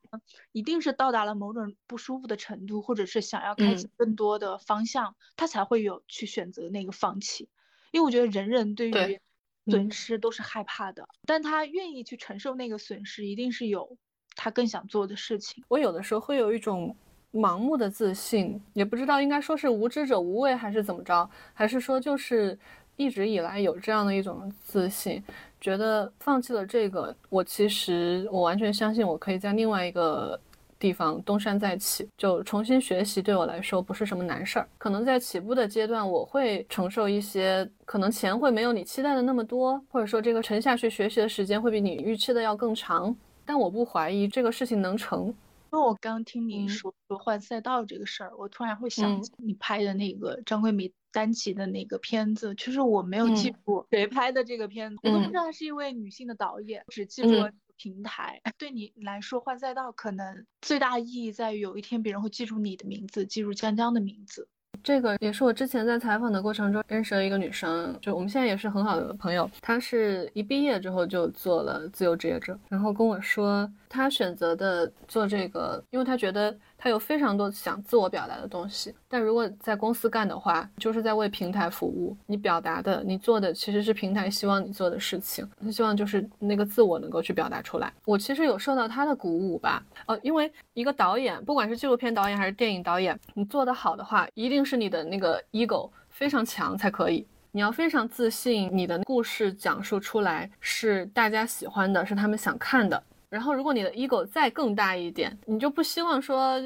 [0.52, 7.48] 一定是到达了某种不舒服的程度，或者是想要开启更多的方向，他才会有去选择那个放弃。
[7.92, 9.20] 因为我觉得人人对于
[9.66, 13.96] 损失都是害怕的，但他愿意去承受那个损失，一定是有
[14.34, 15.62] 他更想做的事情。
[15.68, 16.96] 我有的时候会有一种
[17.32, 22.58] 盲目的自信，也不知道应该说是无知者无畏还是怎么着，还是说就是
[22.96, 25.22] 一直以来有这样的一种自信。
[25.64, 30.38] 觉得放弃了这个，我其实我完全相信我可以在另外一个
[30.78, 34.68] 地方东山再起，就重新学习，对我来说不是什么难事儿。
[34.76, 43.16] 可能在起步的阶段，我会承受一些，可能钱会没有你期待的那么多，或者说这个沉下去学习的时间会比你预期的要更长。
[43.46, 45.34] 但我不怀疑这个事情能成，因
[45.70, 50.92] 为我刚听你说说换赛道这个事儿，我突然会想起你拍的那个张桂梅。
[51.14, 58.40] 单集的那个片子，其实我没有记住谁拍的这个片子，我都不知道她是一位女性的导演，只记住了平台。
[58.58, 64.48] 对你来说，换赛道可能最大意义在于有一天别人会记住你的名字，记住江江的名字。
[64.82, 69.48] 这个也是我之前在采访的过程中认识了一个女生，就我们现在也是很好的朋友。
[69.62, 76.54] 她是一毕业之后就做了自由职业者，然后跟我说，她选择的做这个，因为她觉得。
[76.84, 82.14] 他有非常多想自我表达的东西，但如果在公司干的话，就是在为平台服务。
[82.26, 85.48] 你表达的，你做的其实是平台希望你做的事情。
[85.62, 87.90] 他希望就是那个自我能够去表达出来。
[88.04, 97.26] 我其实有受到他的鼓舞吧，呃，因为一个导演，不管是纪录片导演还是电影导演，你做得好的话，一定是你的那个 ego 非常强才可以。
[97.50, 103.02] 你要非常自信，你的故事讲述出来是大家喜欢的，是他们想看的。
[103.34, 106.62] 然后，如果你的 ego 再更大一点，你就不希望说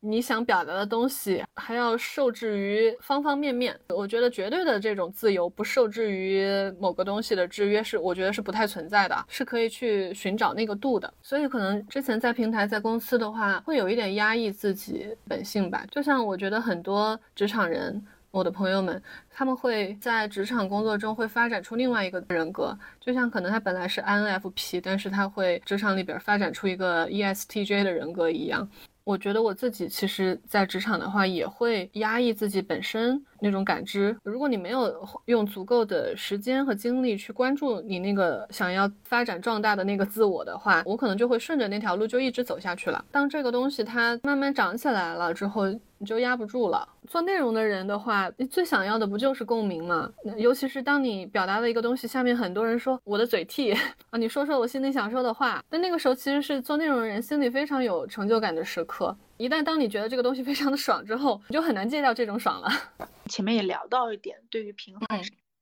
[0.00, 3.74] 你想表达的东西还要受制于方方面面。
[3.88, 6.44] 我觉得绝对的这种自由不受制于
[6.78, 11.10] 某个东西的制约是，我觉得是不太存在的，是可以去寻找那个度的。
[11.22, 15.86] 所以，可能之前在平台、在公司的话，会有一点压抑自己本性吧。
[15.90, 18.04] 就像我觉得很多职场人。
[18.30, 28.68] 我的朋友们，他们会在职场工作中会发展出另外一个人格，就像可能他本来是 INFP，但是他会职场里边发展出一个 ESTJ 的人格一样。
[29.02, 34.16] 我觉得我自己其实，在职场的话，也会压抑自己本身那种感知。
[34.22, 43.04] 如果你没有用足够的时间和精力去关注你那个想要发展壮大的那个自我的话，我可能就会顺着那条路就一直走下去了。
[43.10, 45.66] 当这个东西它慢慢长起来了之后，
[45.98, 46.86] 你就压不住了。
[47.10, 50.08] 做内容的人的话，你最想要的不就是共鸣吗？
[50.36, 53.72] 尤其是当你表达了一个东西，下面很多人说我的嘴替
[54.10, 55.60] 啊，你说说我心里想说的话。
[55.68, 59.16] 但那个时候其实是做内容的人心里非常有成就感的时刻。
[59.38, 62.68] 一旦当你觉得这个东西非常的爽之后，你就很难戒掉这种爽了。
[63.26, 65.06] 前面也聊到一点，对于平衡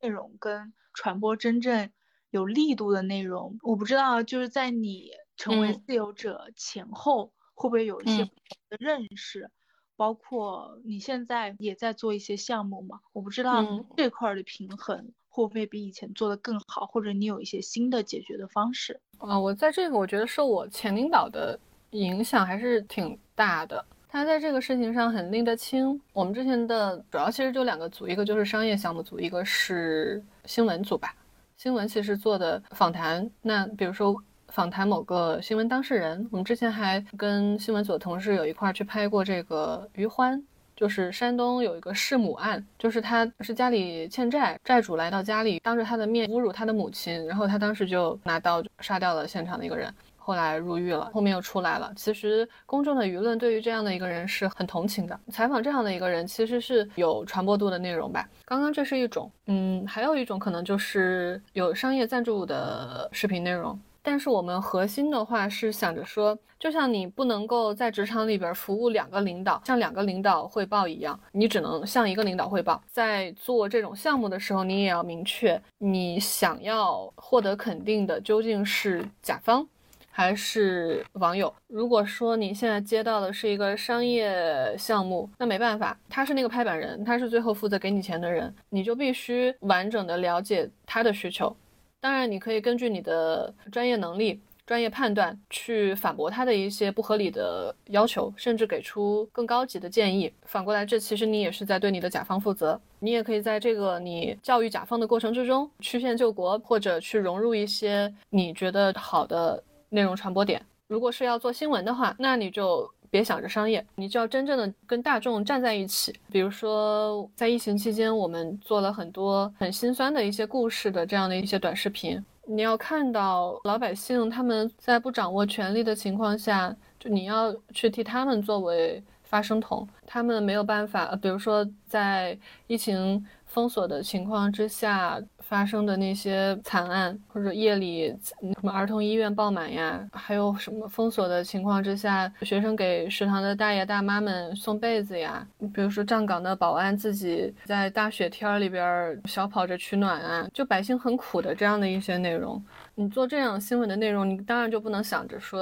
[0.03, 1.89] 内容跟传播真正
[2.29, 9.51] 有力度的内容，我不知道就是在你成为自由者前后，会不会有一些不同的认识？
[9.99, 13.01] 包括你现在也在做一些项目嘛？
[13.13, 19.37] 我不知道这块的平衡会不会比以前做的更好，或者你有一些新的解决的方式啊？
[19.37, 21.59] 我在这个我觉得受我前领导的
[21.91, 26.01] 影响还是挺大的，他在这个事情上很拎得清。
[26.13, 31.13] 我们之前的主要其实就两个组，一个就是商业项目组，一个是新闻组吧。
[31.57, 34.15] 新闻其实做的访谈，那比如说。
[34.49, 40.43] 访谈某个新闻当事人，我们之前还跟新闻组的同事有一块去拍过这个余欢，
[40.75, 49.93] 就是山东有一个弑母案，就是他是家里欠债，债主来到家里，当着他的面侮辱他的母亲，然后他当时就拿刀杀掉了现场的一个人。
[50.17, 51.91] 后来入狱了，后面又出来了。
[51.97, 55.19] 其实公众的舆论对于这样的一个人是很同情的。
[55.31, 58.29] 采访这样的一个人，其实是有传播度的内容吧。
[58.45, 63.81] 刚刚这是一种，嗯，还有一种可能就是有商业赞助的视频内容。
[64.03, 72.83] 但是我们核心的话是想着说，就像你不能够在职场里边服务两个领导，向两个领导汇报一样，你只能向一个领导汇报。
[72.91, 79.67] 在做这种项目的时候，你也要明确你想要获得肯定的究竟是甲方。
[80.11, 81.55] 还是网友。
[81.69, 91.55] 如果说你现在接到的是一个商业项目，那没办法，他是那个拍板人，他是最后负责给你钱的人，你就必须完整的了解他的需求。
[92.01, 100.33] 当然，你可以根据你的专业能力、专业判断去反驳他的一些不合理的要求，甚至给出更高级的建议。
[100.45, 102.81] 反过来，这其实你也是在对你的甲方负责。
[103.01, 109.63] 你也可以在这个你教育甲方的过程之中曲线救国，或者去融入一些你觉得好的。
[109.91, 116.15] 内容传播点，如果是要做新闻的话，那你就别想着商业，你就要真正的跟大众站在一起。
[116.31, 122.23] 比如说，在疫情期间，我们做了很多很心酸的一些故事的这样的一些短视频。
[122.47, 131.15] 你要看到老百姓他们在不掌握权力的情况下，就你要去替他们作为发声筒，他们没有办法。
[131.21, 135.21] 比如说，在疫情封锁的情况之下。
[135.49, 152.63] 发生的那些惨案，或者夜里什么儿童医院爆满呀，还有什么封锁的情况之下，学生给食堂的大爷大妈们送被子呀，比如说站岗的保安自己在大雪天里边小跑着取暖啊，就百姓很苦的这样的一些内容。
[153.01, 155.61] 你做这样新闻的内容，你当然就不能想着说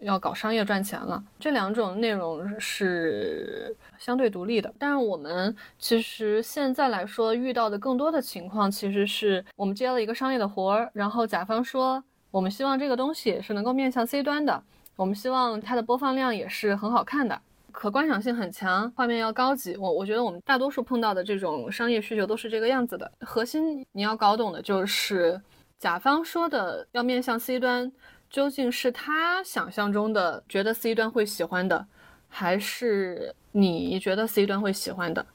[0.00, 1.22] 要搞商业赚钱了。
[1.38, 4.74] 这两种内容是相对独立的。
[4.76, 14.60] 但是我们其实现在来说遇到的更多的情况，其实是我们接了一个商业的活儿，然后甲方说我们希望这个东西是能够面向 C 端的，
[14.96, 17.40] 我们希望它的播放量也是很好看的，
[17.70, 19.76] 可观赏性很强，画面要高级。
[19.76, 23.08] 我我觉得我们大多数碰到的这种商业需求都是这个样子的。
[23.20, 25.40] 核心你要搞懂的就是。
[25.80, 27.90] 甲方说的要面向 C 端，
[28.28, 31.86] 究竟是他想象中的觉得 C 端会喜欢的，
[32.28, 35.26] 还是你觉得 C 端会喜欢的？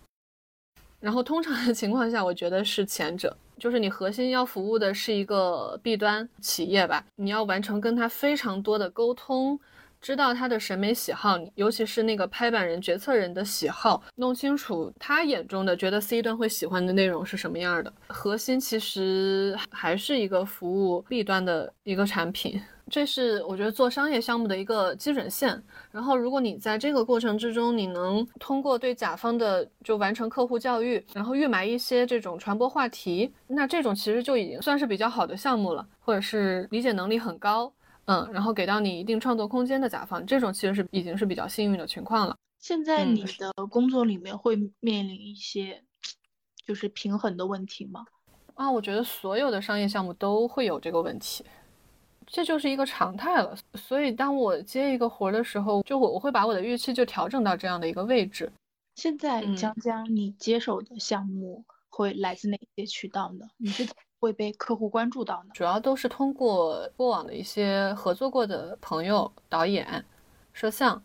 [1.00, 9.60] 然后通常的情况下，我觉得是前者，就是你核心要服务的是一个 B 端企业吧，你要完成跟他非常多的沟通。
[10.06, 17.91] 知道他的审美喜好，尤其是那个拍板人、决策人的喜好，弄清楚他眼中的觉得 C 端会喜欢的内容是什么样的。
[18.10, 25.60] 核心其实还是一个服务 B 端的一个产品，这是我觉得做商业项目的一个基准线。
[25.91, 37.74] 然后，如果你在这个过程之中，你能通过对甲方的就完成客户教育，然后预埋一些这种传播话题，那这种其实就已经算是比较好的项目了，或者是理解能力很高。
[38.06, 42.38] 嗯，然后给到你一定创作空间的甲方，这种其实是已经是比较幸运的情况了。
[42.60, 45.84] 现在你的工作里面会面临一些
[46.66, 48.06] 就是平衡的问题吗？
[48.56, 51.43] 啊，我觉得所有的商业项目都会有这个问题，
[52.26, 53.56] 这就是一个常态了。
[53.74, 58.51] 所以当我接一个活的时候，就我我会把我的预期就调整到这样的一个位置。
[58.95, 63.45] 现在江江，你接手的项目会来自哪些渠道呢？
[63.58, 63.86] 你是？
[64.20, 70.03] 会被客户关注到呢，主要都是通过过往的一些合作过的朋友、导演、
[70.51, 71.03] 摄像，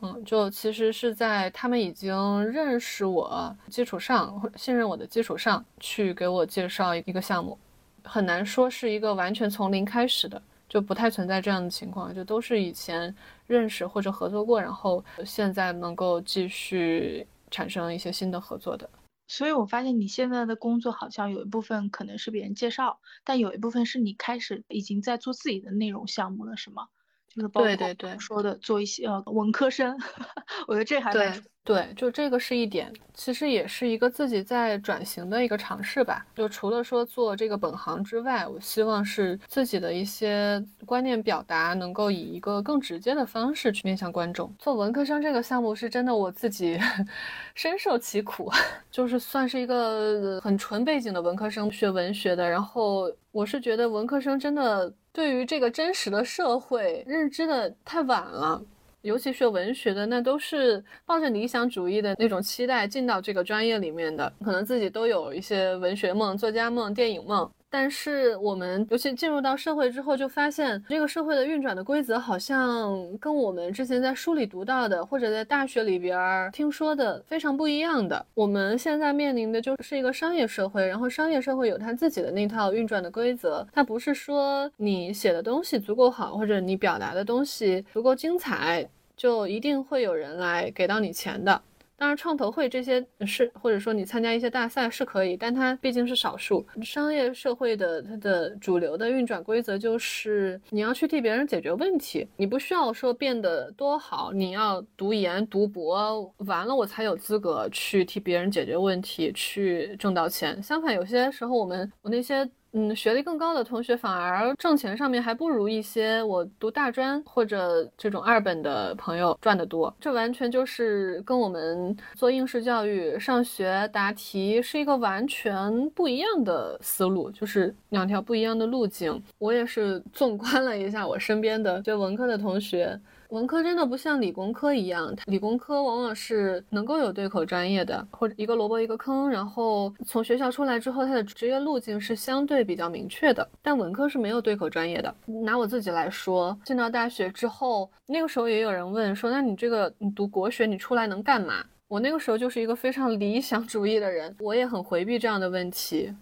[0.00, 7.58] 嗯，就其实是在他们已经认识我基础上，信任我的基础上去给我介绍一个项目，
[8.04, 13.14] 很难说是一个完全从零开始的，就不太存在这样的情况，就都是以前
[13.46, 18.88] 认识或者合作过，然后现在能够继续产生一些新的合作的。
[19.30, 26.88] 所以我发现你现在的工作好像有一部分可能是别人介绍，但有一部分是你开始已经在做自己的内容项目了，是吗？
[27.34, 29.96] 就是包括说的做一些呃文科生，
[30.66, 31.42] 我觉得这还蛮。
[31.62, 36.26] 对，就这个是一点，其实也是一个自己在转型的一个尝试吧。
[36.34, 44.52] 就除了说做这个本行之外，我希望是自己的一些观念表达能够以一个更直接的方式去面向观众。
[44.58, 46.80] 做文科生这个项目是真的我自己
[47.54, 48.50] 深受其苦，
[48.90, 52.48] 就是算是一个很纯背景的文科生，学文学的。
[52.48, 58.62] 然后我是觉得文科生真的对于这个真实的社会认知的太晚了。
[59.02, 78.26] 尤其学文学的，那都是抱着理想主义的那种期待进到这个专业里面的，可能自己都有一些文学梦、作家梦、电影梦，但是我们尤其进入到社会之后，就发现这个社会的运转的规则好像跟我们之前在书里读到的，或者在大学里边听说的非常不一样的。
[78.34, 91.62] 我们现在面临的就是一个商业社会，然后商业社会有它自己的那套运转的规则，它不是说你写的东西足够好，或者你表达的东西足够精彩，就一定会有人来给到你钱的。
[92.00, 96.66] 当然，创投会这些是，或者说你参加一些大赛是可以，但它毕竟是少数。
[96.82, 110.62] 商业社会的它的主流的运转规则就是你要去替别人解决问题，你不需要说变得多好，你要读研读博完了我才有资格去替别人解决问题，去挣到钱。
[110.62, 112.48] 相反，有些时候我们我那些。
[112.72, 119.92] 嗯，学历更高的同学反而挣钱上面还不如一些我读大专或者这种二本的朋友赚得多。
[120.00, 129.20] 这完全就是跟我们做应试教育、上学答题是一个完全不一样的思路，就是两条不一样的路径。
[129.38, 132.98] 我也是纵观了一下我身边的就文科的同学。
[133.30, 143.48] 文科真的不像理工科一样，理工科往往是能够有对口专业的，或者一个萝卜一个坑，然后从学校出来之后，他的职业路径是相对比较明确的。
[143.62, 145.14] 但文科是没有对口专业的。
[145.26, 151.64] 拿我自己来说，进到大学之后，那个时候也有人问说，那你这个你读国学，你出来能干嘛？
[151.86, 156.12] 我那个时候就是一个非常理想主义的人，我也很回避这样的问题。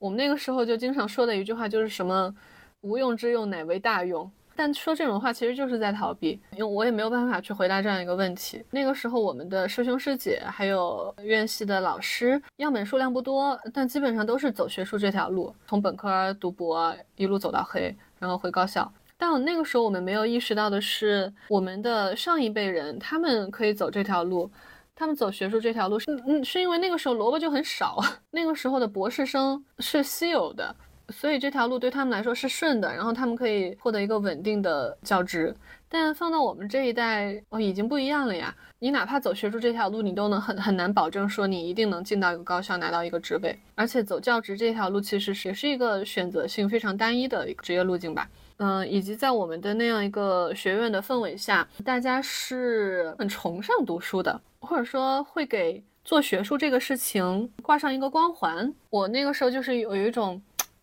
[0.00, 2.34] 我们那个时候就经常说的一句话就是什么，
[2.80, 4.28] 无用之用乃为大用。
[4.54, 8.62] 但说这种话其实就是在逃避，因为我也没有办法去回答这样一个问题。
[8.70, 18.92] 那个时候，我们的师兄师姐还有院系的老师样本数量不多，但基本上都是走学术这条路，从本科读博一路走到黑，然后回高校。
[19.16, 24.50] 但我那个时候我们没有意识到的是，我们的上一辈人他们可以走这条路，
[24.96, 28.00] 他们走学术这条路是嗯，是因为那个时候萝卜就很少，
[28.32, 30.74] 那个时候的博士生是稀有的。
[31.12, 35.54] 所以这条路对他们来说是顺的，然后他们可以获得一个稳定的教职。
[35.88, 38.54] 但放到我们这一代，哦，已经不一样了呀。
[38.78, 43.56] 你哪怕走学术这条路，你都能很很难保证说你一定能进到一个高校拿到一个职位。
[43.74, 48.26] 而且走教职这条路，其实也是一个选择性非常单一的一个职业路径吧。
[48.56, 58.72] 嗯，以及在我们的那样一个学院的氛围下，大家是很崇尚读书的，或者说会给做学术这个事情挂上一个光环。
[58.88, 60.40] 我那个时候就是有有一种。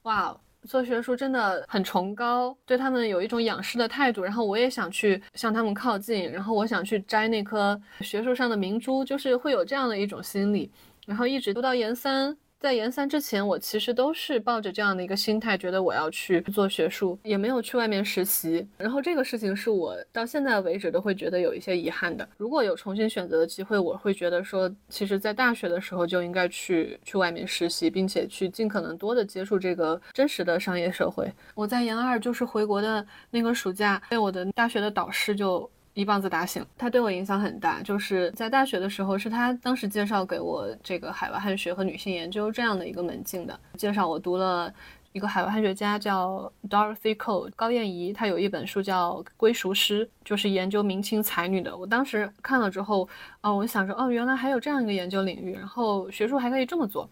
[0.09, 4.23] 哇，做学术真的很崇高，对他们有一种仰视的态度。
[4.23, 10.71] 然后我也想去向他们靠近，然后我想去摘那颗学术上的明珠，就是会有这样的一种心理。
[11.05, 12.35] 然后一直读到研三。
[12.59, 18.67] 在研三之前，我其实都是抱着这样的一个心态，觉得我要去做学术，也没有去外面实习。
[18.77, 22.27] 然后这个事情是我到现在为止都会觉得有一些遗憾的。
[22.35, 31.31] 如果有重新选择的机会，我会觉得说，其实，在大学的时候就应该去去外面实习，并且去尽可能多的接触这个真实的商业社会。
[31.55, 35.69] 我在研二就是回国的那个暑假，被我的大学的导师就。
[35.99, 37.83] 一棒子打醒他，对我影响很大。
[37.83, 43.59] 就是在大学的时候，是他当时介绍给我这个海外汉学和女性研究这样的一个门径的。
[43.75, 44.73] 介绍我读了
[45.11, 51.75] 一个海外汉学家叫 Dorothy Cole 高燕怡，她有一本书叫《归属诗》，就是研究明清才女的。
[51.75, 53.05] 我当时看了之后，
[53.41, 57.09] 哦，我想说，哦，原来还有这样一个研究领域，然后学术还可以这么做。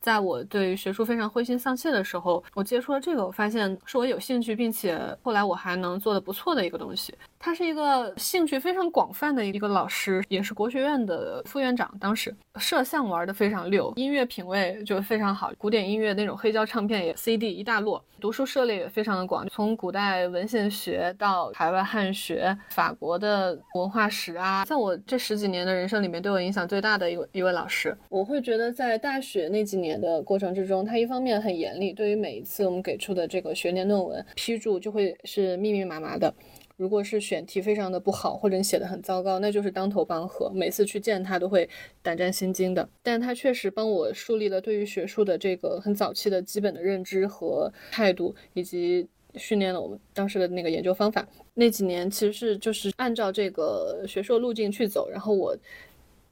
[0.00, 7.12] 在我对学术非常灰心丧气的时候，我接触了这个，我发现是我有兴趣，并且后来我还能做的不错的一个东西。
[7.42, 11.90] 他是一个兴趣非常广泛的一个老师，也是国学院的副院长。
[11.98, 17.98] 当时摄像玩的非常溜，音乐品味就非常好，古典音乐那种黑胶唱片也 CD 一大摞。
[18.20, 27.96] 读书涉猎也非常的广，从古代文献学到海外汉学、法国的文化史啊，在我这十几年的人生里面，对我影响最大的一位一位老师。
[28.10, 36.34] 我会觉得在大学那几年的过程之中，他一方面很严厉，对于每一次我们给出的这个学年论文批注就会是密密麻麻的。
[36.80, 40.48] 如果是选题非常的不好，或者你写的很糟糕，那就是当头棒喝。
[40.48, 41.68] 每次去见他都会
[42.00, 42.88] 胆战心惊的。
[43.02, 51.28] 但他确实帮我树立了对于学术的这个很早期的基本的认知和态度，以及训练了我们当时的那个研究方法。
[51.52, 55.10] 那几年其实是就是按照这个学术路径去走。
[55.10, 55.54] 然后我，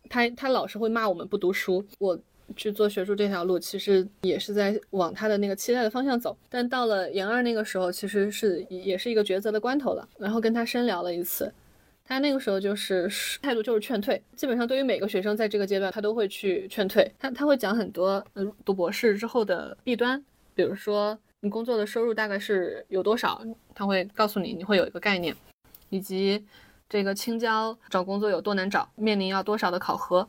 [0.08, 2.18] 他他老是会骂我们不读书，我。
[2.56, 6.36] 去做学术这条路，其实也是在往他的那个期待的方向走。
[6.48, 10.08] 但到了研二那个时候，其实是也是一个抉择的关头了。
[10.18, 11.52] 然后跟他深聊了一次，
[12.04, 13.08] 他那个时候就是
[13.42, 14.20] 态度就是劝退。
[14.34, 17.10] 基本上对于每个学生在这个阶段，他都会去劝退。
[17.18, 20.24] 他他会讲很多，嗯，读博士之后的弊端，
[20.54, 23.42] 比如说你工作的收入大概是有多少，
[23.74, 25.36] 他会告诉你，你会有一个概念，
[25.90, 26.44] 以及
[26.88, 30.26] 这个青椒找工作有多难找，面临要多少的考核。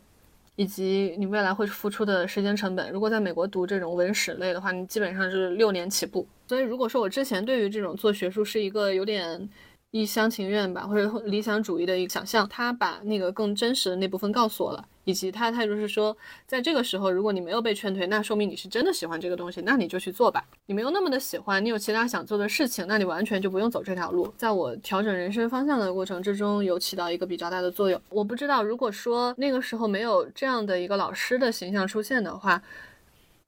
[0.60, 2.92] 以及你未来会付出的时间成本。
[2.92, 6.28] 如果在美国读这种文史类的话，你基本上是六年起步。
[6.50, 9.50] 所以如果说我之前对于这种做学术是一个有点。
[9.92, 16.16] 一厢情愿吧，或者理想主义的一个想象，他把那个更真实的那部分告诉我了，以及他的态度是说，
[16.46, 20.46] 在这个时候，如果你没有被劝退，那说明你是真的喜欢这个东西，那你就去做吧。
[20.68, 24.32] 你没有那么的喜欢，你有其他想做的事情，那你完全就不用走这条路。
[24.38, 28.00] 在我调整人生方向的过程之中，有起到一个比较大的作用。
[28.10, 32.62] 我不知道，如果说那个时候没有这样的一个老师的形象出现的话。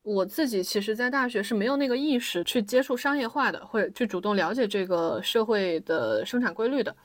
[0.03, 6.95] 我自己其实，在大学是没有那个意识去接触商业化的，或者去主动了解这个社会的生产规律的，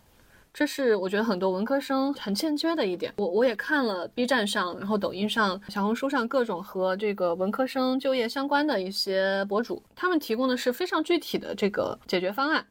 [0.52, 3.12] 这是我觉得很多文科生很欠缺的一点。
[3.16, 12.66] 我我也看了 B 站上，然后抖音上、小红书上各种和这个文科生就业相关的一些博主，他们提供的是非常具体的这个解决方案。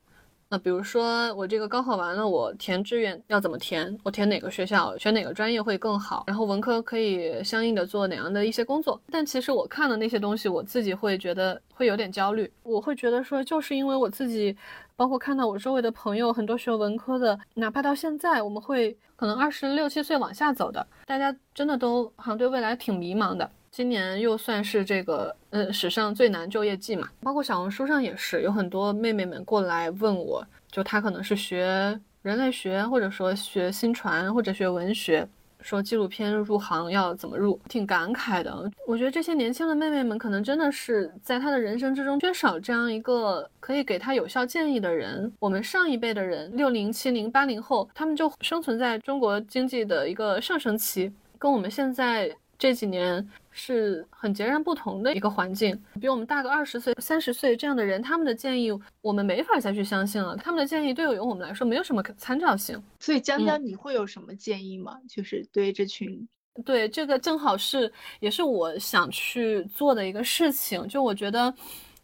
[0.48, 3.98] 那比如说，我这个高考完了，我填志愿要怎么填？
[4.04, 6.24] 我填哪个学校，选哪个专业会更好？
[6.28, 9.02] 然后文科可以相应的做哪样的一些工作？
[9.12, 12.52] 但其实我看的那些东西，我自己会觉得会有点焦虑。
[12.62, 14.56] 我会觉得说，就是因为我自己，
[14.96, 23.50] 包括看到我周围的朋友很多学文科的，哪怕到现在，我们会可能二十六七岁往下走的，大家真的都好像对未来挺迷茫的。
[23.76, 35.28] 今年又算是这个呃史上最难就业季嘛，包括小红书上也是有很多妹妹们过来问我，就她可能是学人类学，或者说学新传，或者学文学，
[35.60, 38.72] 说纪录片入行要怎么入，挺感慨的。
[38.88, 45.30] 我觉得这些年轻的妹妹们可能真的是在她的人生之中缺少这样一个可以给她有效建议的人。
[45.38, 52.34] 我们上一辈的人，六零、七零、八零后，他们就生存在中国经济的一个上升期，跟我们现在。
[52.58, 58.70] 这几年是很截然不同的一个环境，比我们大个二十岁、三十岁这样的人，他们的建议
[59.02, 60.36] 我们没法再去相信了。
[60.36, 62.80] 他们的建议对于我们来说没有什么可参照性。
[63.00, 65.00] 所以江江，你会有什么建议吗？
[65.08, 66.28] 就是对这群，
[66.66, 67.90] 对这个正好是
[68.20, 70.86] 也是我想去做的一个事情。
[70.90, 71.54] 就我觉得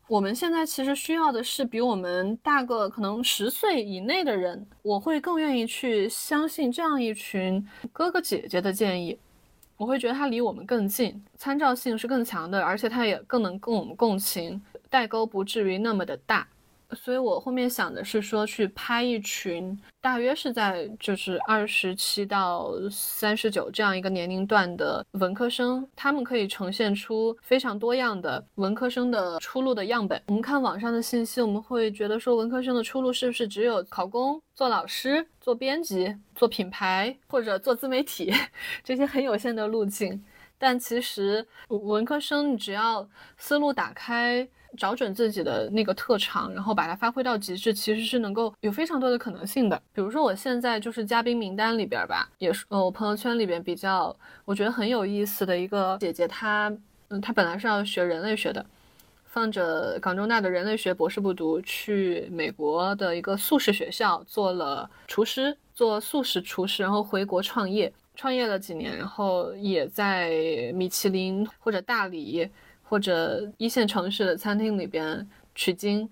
[0.08, 9.18] 我们现在其实需要的是比我们大个可能十岁以内的人，我会更愿意去相信这样一群哥哥姐姐的建议。
[9.82, 14.62] 我会觉得它离我们更近，参照性是更强的，而且它也更能跟我们共情，
[14.92, 16.48] 代沟不至于那么的大。
[16.94, 30.22] 所以我后面想的是说，去拍一群大约是在就是二十七到三十九这样一个年龄段的文科生，他们可以呈现出非常多样的文科生的出路的样本。
[30.28, 38.34] 我们看网上的信息，我们会觉得说，文科生的出路是不是只有考公、做老师、做编辑、做品牌或者做自媒体
[38.84, 40.24] 这些很有限的路径？
[40.62, 44.48] 但其实文科生，你只要思路打开。
[44.78, 49.76] 找准自己的那个特长，然后把它发挥到极致，其实是能够有非常多的可能性的。
[49.92, 56.74] 比如说，我现在就是嘉宾名单里边吧，也是呃，我朋友圈里边比较我觉得很有意思的一个姐姐，她
[57.10, 58.66] 嗯，她本来是要学人类学的，
[59.26, 70.32] 放着港中大的人类学博士不读，去美国的一个素食学校做了厨师，做素食厨师，然后回国创业，创业了几年，然后也在
[70.74, 72.50] 米其林或者大理。
[72.84, 76.10] 或者一线城市的餐厅里边取经，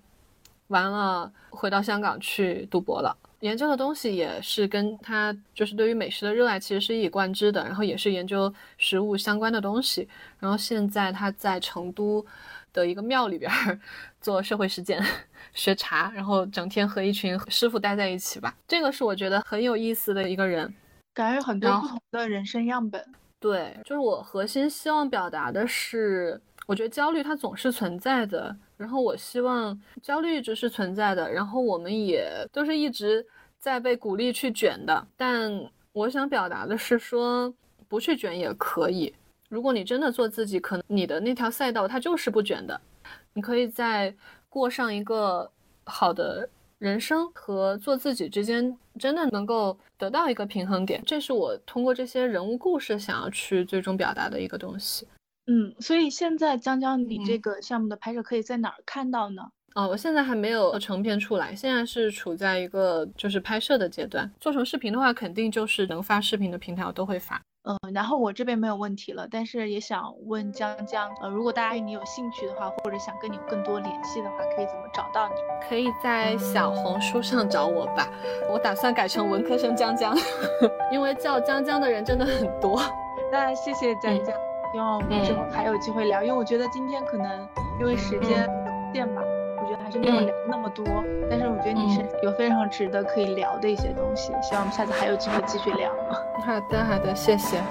[0.68, 3.14] 完了回到香港去读博了。
[3.40, 10.08] 研究的东西也是跟他就是对于美食的热爱其实是一以贯之的，然后也是研究食物相关的东西。
[10.38, 12.24] 然后现在他在成都
[12.72, 13.50] 的一个庙里边
[14.22, 15.04] 做社会实践，
[15.52, 18.56] 学茶，然后整天和一群师傅待在一起吧。
[18.66, 20.74] 这个是我觉得很有意思的一个人，
[21.14, 23.04] 感觉很多不同的人生样本。
[23.38, 26.40] 对，就是我核心希望表达的是。
[26.66, 33.26] 我觉得焦虑它总是存在的，然后我希望焦虑一直是存在的，然后我们也都是一直
[33.58, 35.04] 在被鼓励去卷的。
[35.16, 35.50] 但
[35.90, 37.52] 我想表达的是说，
[37.88, 39.12] 不去卷也可以。
[39.48, 42.80] 如果你真的做自己，可能你的那条赛道它就是不卷的。
[43.32, 44.14] 你可以在
[44.48, 45.50] 过上一个
[45.82, 46.48] 好的
[46.80, 51.02] 人生和做自己之间，真的能够得到一个平衡点。
[51.04, 55.06] 这是我通过这些人物故事想要去最终表达的一个东西。
[55.46, 59.42] 嗯，所以现在江江，你这个项目的拍摄可以在哪儿看到呢？
[59.74, 64.28] 哦，我现在还没有成片出来，现在是处在一个就是拍摄的阶段。
[64.40, 67.40] 做成视频的话，肯定就是能发视频的平台我都会发。
[67.64, 75.34] 嗯，然后我这边没有问题了，但是也想问江江，呃，如果大家对你有兴趣的话，或者想跟你更多联系的话，可以怎么找到你？
[75.68, 78.08] 可以在小红书上找我吧。
[78.50, 80.16] 我打算改成文科生江江，
[80.90, 82.80] 因为叫江江的人真的很多。
[83.30, 84.34] 那谢谢江江。
[84.72, 87.48] 希望我们之后还有机会聊，因为我觉得今天可能
[87.80, 89.39] 因为时间有限吧，我
[89.70, 90.84] 觉得还是没有聊那么多。
[91.30, 95.90] 但是我觉得你是有非常值得可以聊的一些东西，希望我们下次还有机会继续聊。
[96.44, 97.62] 好的，好的，谢谢。